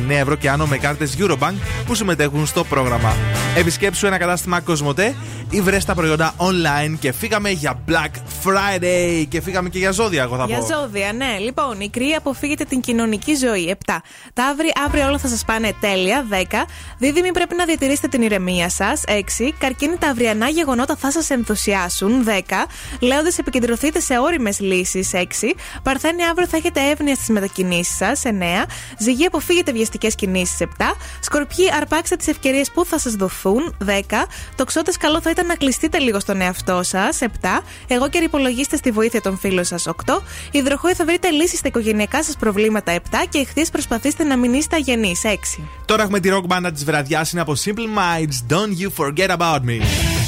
ευρώ 0.07 0.35
και 0.35 0.49
άνω 0.49 0.65
με 0.65 0.77
κάρτες 0.77 1.15
Eurobank 1.19 1.53
που 1.85 1.95
συμμετέχουν 1.95 2.45
στο 2.45 2.63
πρόγραμμα. 2.63 3.15
Επισκέψου 3.55 4.05
ένα 4.05 4.17
κατάστημα 4.17 4.59
Κοσμοτέ 4.59 5.15
ή 5.49 5.61
βρες 5.61 5.85
τα 5.85 5.95
προϊόντα 5.95 6.33
online 6.37 6.95
και 6.99 7.11
φύγαμε 7.11 7.49
για 7.59 7.83
Black 7.89 8.13
Friday 8.43 9.25
και 9.29 9.41
φύγαμε 9.41 9.69
και 9.69 9.77
για 9.77 9.91
ζώδια, 9.91 10.21
εγώ 10.21 10.37
θα 10.37 10.45
για 10.45 10.57
πω. 10.57 10.65
Για 10.65 10.75
ζώδια, 10.77 11.13
ναι. 11.13 11.37
Λοιπόν, 11.39 11.79
η 11.79 11.89
κρύοι 11.89 12.13
αποφύγετε 12.13 12.63
την 12.63 12.79
κοινωνική 12.81 13.35
ζωή. 13.35 13.77
7. 13.85 13.97
Ταύρι, 14.33 14.71
αύριο 14.85 15.07
όλα 15.07 15.17
θα 15.17 15.27
σας 15.27 15.45
πάνε 15.45 15.73
τέλεια. 15.79 16.25
10. 16.29 16.65
Δίδυμοι, 16.97 17.31
πρέπει 17.31 17.55
να 17.55 17.65
διατηρήσετε 17.65 18.07
την 18.07 18.21
ηρεμία 18.21 18.69
σας. 18.69 19.03
6. 19.07 19.53
Καρκίνη, 19.57 19.97
τα 19.97 20.07
αυριανά 20.07 20.49
γεγονότα 20.49 20.95
θα 20.95 21.11
σας 21.11 21.29
ενθουσιάσουν. 21.29 22.23
10. 22.23 22.65
Λέοντες, 22.99 23.37
επικεντρωθείτε 23.37 23.99
σε 23.99 24.19
όριμες 24.19 24.59
λύσεις. 24.59 25.13
6. 25.13 25.55
Παρθένη, 25.83 26.23
αύριο 26.23 26.47
θα 26.47 26.57
έχετε 26.57 26.79
εύνοια 26.89 27.15
στις 27.15 27.29
μετακινήσεις 27.29 27.95
σας. 27.95 28.25
9. 28.25 28.65
Ζυγή, 28.97 29.25
αποφύγετε 29.25 29.71
βιαστικές 29.71 30.15
κινήσεις. 30.15 30.59
7. 30.59 30.95
Σκορπιή, 31.19 31.71
αρπάξτε 31.77 32.15
τις 32.15 32.27
ευκαιρίες 32.27 32.71
που 32.71 32.85
θα 32.85 32.99
σας 32.99 33.13
δοθούν. 33.13 33.75
10. 33.85 34.27
Τοξότες, 34.55 34.97
καλό 34.97 35.21
θα 35.21 35.29
ήταν 35.29 35.45
να 35.45 35.55
κλειστείτε 35.55 35.99
λίγο 35.99 36.19
στον 36.19 36.41
εαυτό 36.41 36.83
σας. 36.83 37.21
7. 37.21 37.48
Εγώ 37.87 38.09
και 38.09 38.17
υπολογίστε 38.17 38.75
στη 38.77 38.91
βοήθεια 38.91 39.21
των 39.21 39.37
φίλων 39.37 39.63
σας. 39.63 39.87
8. 39.87 40.21
Υδροχόη, 40.51 40.93
θα 40.93 41.05
βρείτε 41.05 41.29
λύσει 41.29 41.55
στα 41.55 41.67
οικογενειακά 41.67 42.23
σας 42.23 42.35
προβλήματα. 42.35 42.91
7. 42.91 42.99
Και 43.29 43.39
εχθές 43.39 43.69
προσπαθήστε 43.69 44.23
να 44.23 44.37
μην 44.37 44.53
είστε 44.53 44.75
αγενείς. 44.75 45.21
6. 45.23 45.63
Τώρα 45.85 46.03
έχουμε 46.03 46.19
τη 46.19 46.29
rock 46.33 46.45
μπάντα 46.45 46.71
της 46.71 46.83
βραδιάς. 46.85 47.31
Είναι 47.31 47.41
από 47.41 47.53
Simple 47.65 47.69
Minds. 47.97 48.53
Don't 48.53 48.73
you 48.81 48.89
forget 49.03 49.29
about 49.37 49.61
me. 49.69 49.79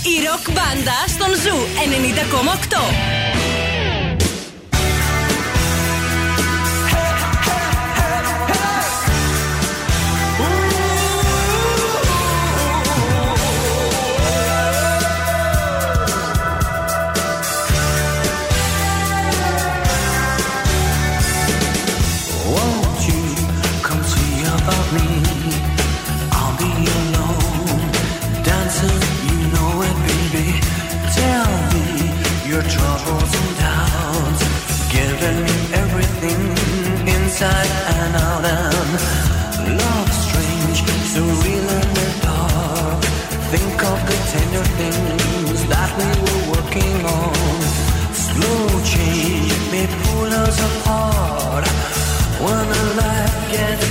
Η 0.03 0.15
ροκ 0.27 0.51
μπάντα 0.51 0.97
στον 1.07 1.35
Ζου 1.35 1.57
90,8. 3.77 3.80
Inside 37.41 37.71
and 37.97 38.15
out. 38.15 38.45
And 38.45 39.77
love 39.77 40.11
strange, 40.13 40.79
so 41.13 41.21
real 41.21 41.69
the 41.97 42.07
dark. 42.21 43.03
Think 43.51 43.83
of 43.91 43.99
the 44.09 44.17
tender 44.31 44.65
things 44.79 45.65
that 45.73 45.89
we 45.97 46.07
were 46.23 46.43
working 46.53 46.97
on. 47.05 47.57
Slow 48.13 48.65
change 48.93 49.53
may 49.71 49.87
pull 50.03 50.31
us 50.45 50.57
apart. 50.69 51.65
When 52.43 52.63
the 52.73 52.83
light 52.99 53.35
gets 53.51 53.90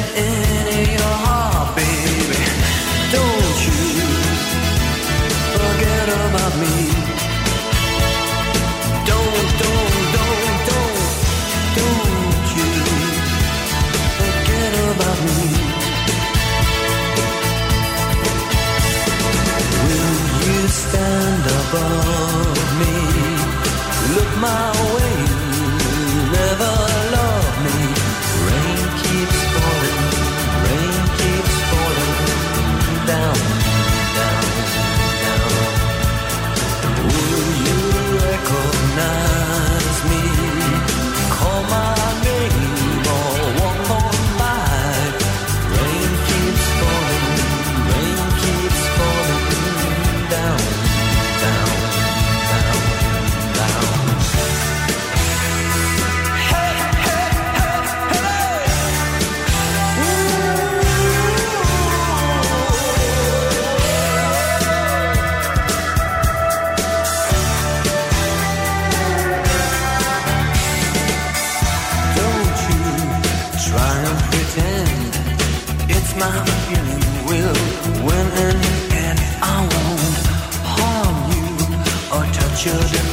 children 82.61 83.10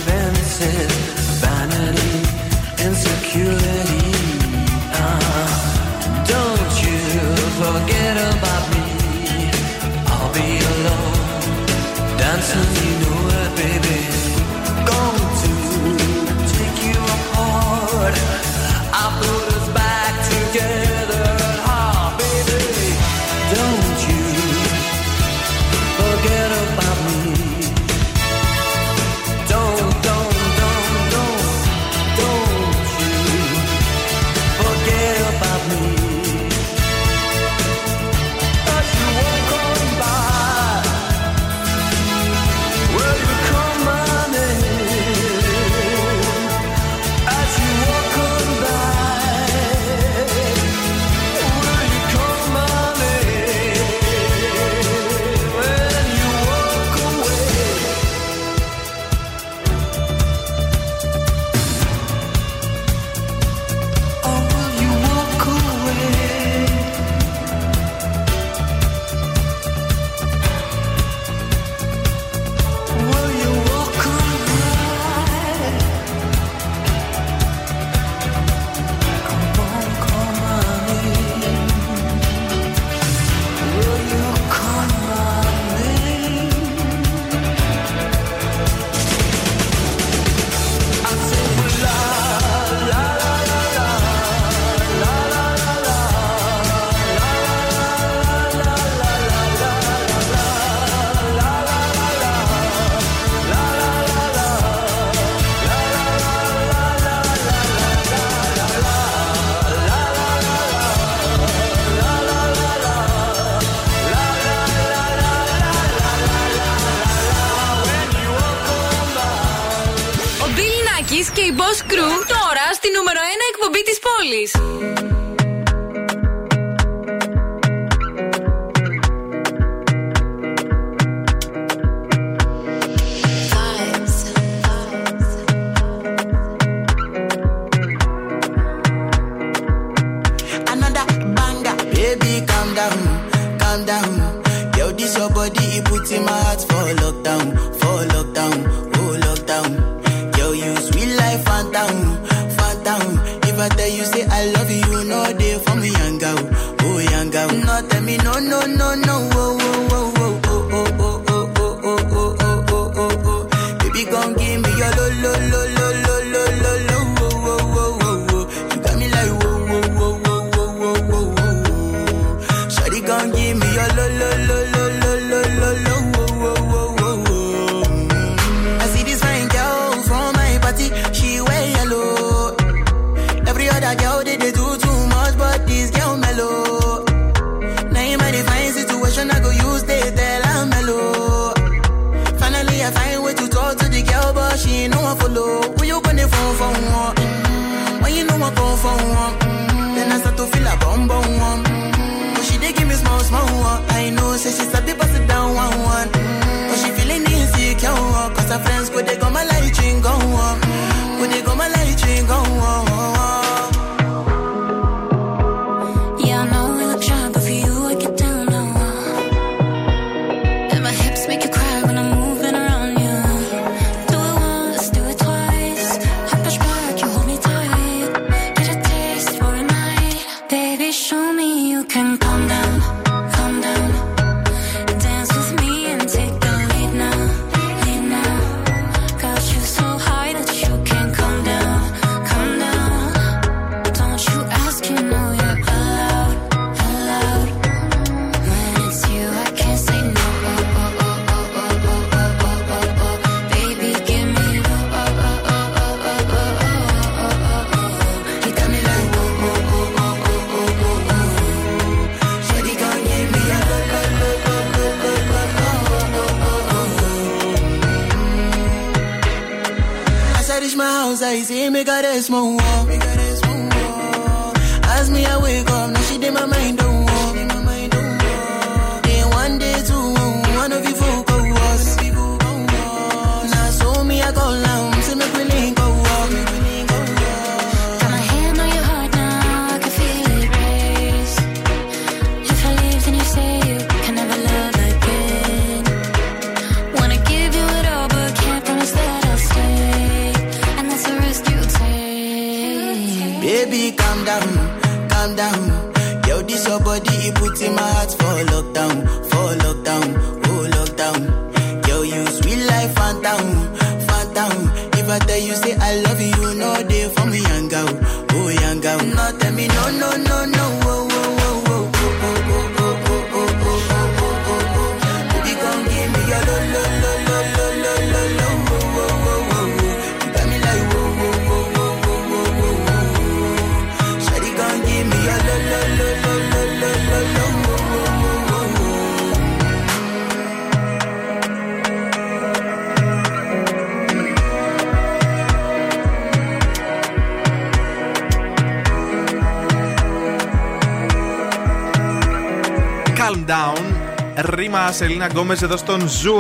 Σελένα 355.27 355.41
Γκόμεζ 355.41 355.61
εδώ 355.61 355.77
στον 355.77 356.07
Zoo 356.09 356.39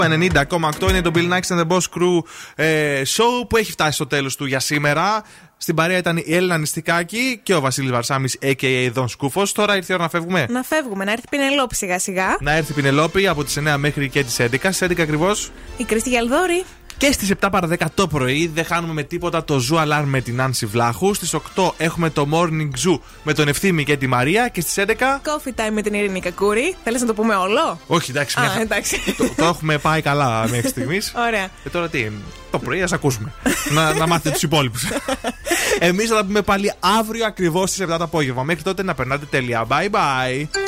90,8. 0.79 0.89
Είναι 0.89 1.01
το 1.01 1.11
Bill 1.15 1.29
Nakis 1.31 1.57
and 1.57 1.59
the 1.59 1.67
Boss 1.67 1.81
Crew 1.97 2.19
ε, 2.55 3.01
Show 3.05 3.47
που 3.49 3.57
έχει 3.57 3.71
φτάσει 3.71 3.91
στο 3.91 4.07
τέλος 4.07 4.35
του 4.35 4.45
για 4.45 4.59
σήμερα. 4.59 5.23
Στην 5.57 5.75
παρέα 5.75 5.97
ήταν 5.97 6.17
η 6.17 6.35
Έλενα 6.35 6.57
Νηστικάκη 6.57 7.39
και 7.43 7.53
ο 7.53 7.59
Βασίλης 7.59 7.91
Βαρσάμι, 7.91 8.27
a.k.a. 8.41 8.89
Δον 8.93 9.07
Σκούφος. 9.07 9.51
Τώρα 9.51 9.75
ήρθε 9.75 9.93
η 9.93 9.95
ώρα 9.95 10.03
να 10.03 10.09
φεύγουμε; 10.09 10.45
Να 10.49 10.63
φεύγουμε, 10.63 11.03
να 11.03 11.11
έρθει 11.11 11.23
η 11.25 11.29
Πηνελόπη 11.29 11.75
σιγά 11.75 11.99
σιγά. 11.99 12.37
Να 12.39 12.51
έρθει 12.51 12.71
η 12.71 12.75
Πηνελόπη 12.75 13.27
από 13.27 13.43
τις 13.43 13.57
9 13.59 13.75
μέχρι 13.77 14.09
και 14.09 14.23
τις 14.23 14.39
11. 14.39 14.71
Στις 14.71 14.85
11 14.85 15.01
ακριβώς. 15.01 15.51
Η 15.77 15.83
Κρίστη 15.83 16.09
Γιαλδόρη. 16.09 16.63
Και 16.97 17.11
στις 17.11 17.33
7 17.41 17.47
παρα 17.51 17.67
10 17.67 17.75
το 17.95 18.07
πρωί 18.07 18.51
δεν 18.53 18.65
χάνουμε 18.65 18.93
με 18.93 19.03
τίποτα 19.03 19.43
το 19.43 19.61
Zoo 19.71 19.75
Alarm 19.77 20.03
με 20.05 20.21
την 20.21 20.41
Άνση 20.41 20.65
Βλάχου. 20.65 21.13
Στις 21.13 21.35
8 21.55 21.71
έχουμε 21.77 22.09
το 22.09 22.27
Morning 22.31 22.69
Zoo 22.85 22.99
με 23.23 23.33
τον 23.33 23.47
Ευθύμη 23.47 23.83
και 23.83 23.97
τη 23.97 24.07
Μαρία. 24.07 24.47
Και 24.47 24.61
στις 24.61 24.85
11. 24.87 24.91
Coffee 24.91 25.61
Time 25.61 25.71
με 25.71 25.81
την 25.81 25.93
Ειρήνη 25.93 26.19
Κακούρη. 26.19 26.75
Θέλεις 26.83 27.01
να 27.01 27.07
το 27.07 27.13
πούμε 27.13 27.35
όλο; 27.35 27.79
Όχι, 27.87 28.11
εντάξει. 28.11 28.39
Μια... 28.39 28.49
Α, 28.49 28.61
εντάξει. 28.61 29.15
το, 29.17 29.29
το, 29.35 29.45
έχουμε 29.45 29.77
πάει 29.77 30.01
καλά 30.01 30.47
μέχρι 30.49 30.69
στιγμής. 30.69 31.13
Ωραία. 31.27 31.49
Και 31.63 31.69
τώρα 31.69 31.89
τι. 31.89 32.11
Το 32.51 32.59
πρωί 32.59 32.81
ας 32.81 32.91
ακούσουμε. 32.91 33.33
να, 33.73 33.93
να 33.93 34.07
μάθετε 34.07 34.29
τους 34.29 34.43
υπόλοιπους. 34.43 34.83
Εμείς 35.79 36.09
θα 36.09 36.15
τα 36.15 36.25
πούμε 36.25 36.41
πάλι 36.41 36.73
αύριο 36.99 37.25
ακριβώς 37.25 37.69
στις 37.69 37.85
7 37.85 37.87
το 37.97 38.03
απόγευμα. 38.03 38.43
Μέχρι 38.43 38.63
τότε 38.63 38.83
να 38.83 38.95
περνάτε 38.95 39.25
τέλεια. 39.25 39.65
Bye 39.69 39.89
bye. 39.89 40.66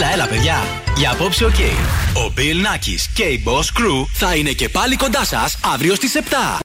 Έλα, 0.00 0.12
έλα, 0.12 0.26
παιδιά. 0.26 0.56
Για 0.96 1.10
απόψε, 1.10 1.44
ο 1.44 1.50
Okay. 1.56 1.72
Ο 2.16 2.32
Bill 2.36 2.66
Nackis 2.66 3.10
και 3.14 3.22
η 3.22 3.42
Boss 3.46 3.80
Crew 3.80 4.06
θα 4.12 4.34
είναι 4.34 4.50
και 4.50 4.68
πάλι 4.68 4.96
κοντά 4.96 5.24
σας 5.24 5.58
αύριο 5.74 5.94
στις 5.94 6.14
7. 6.14 6.58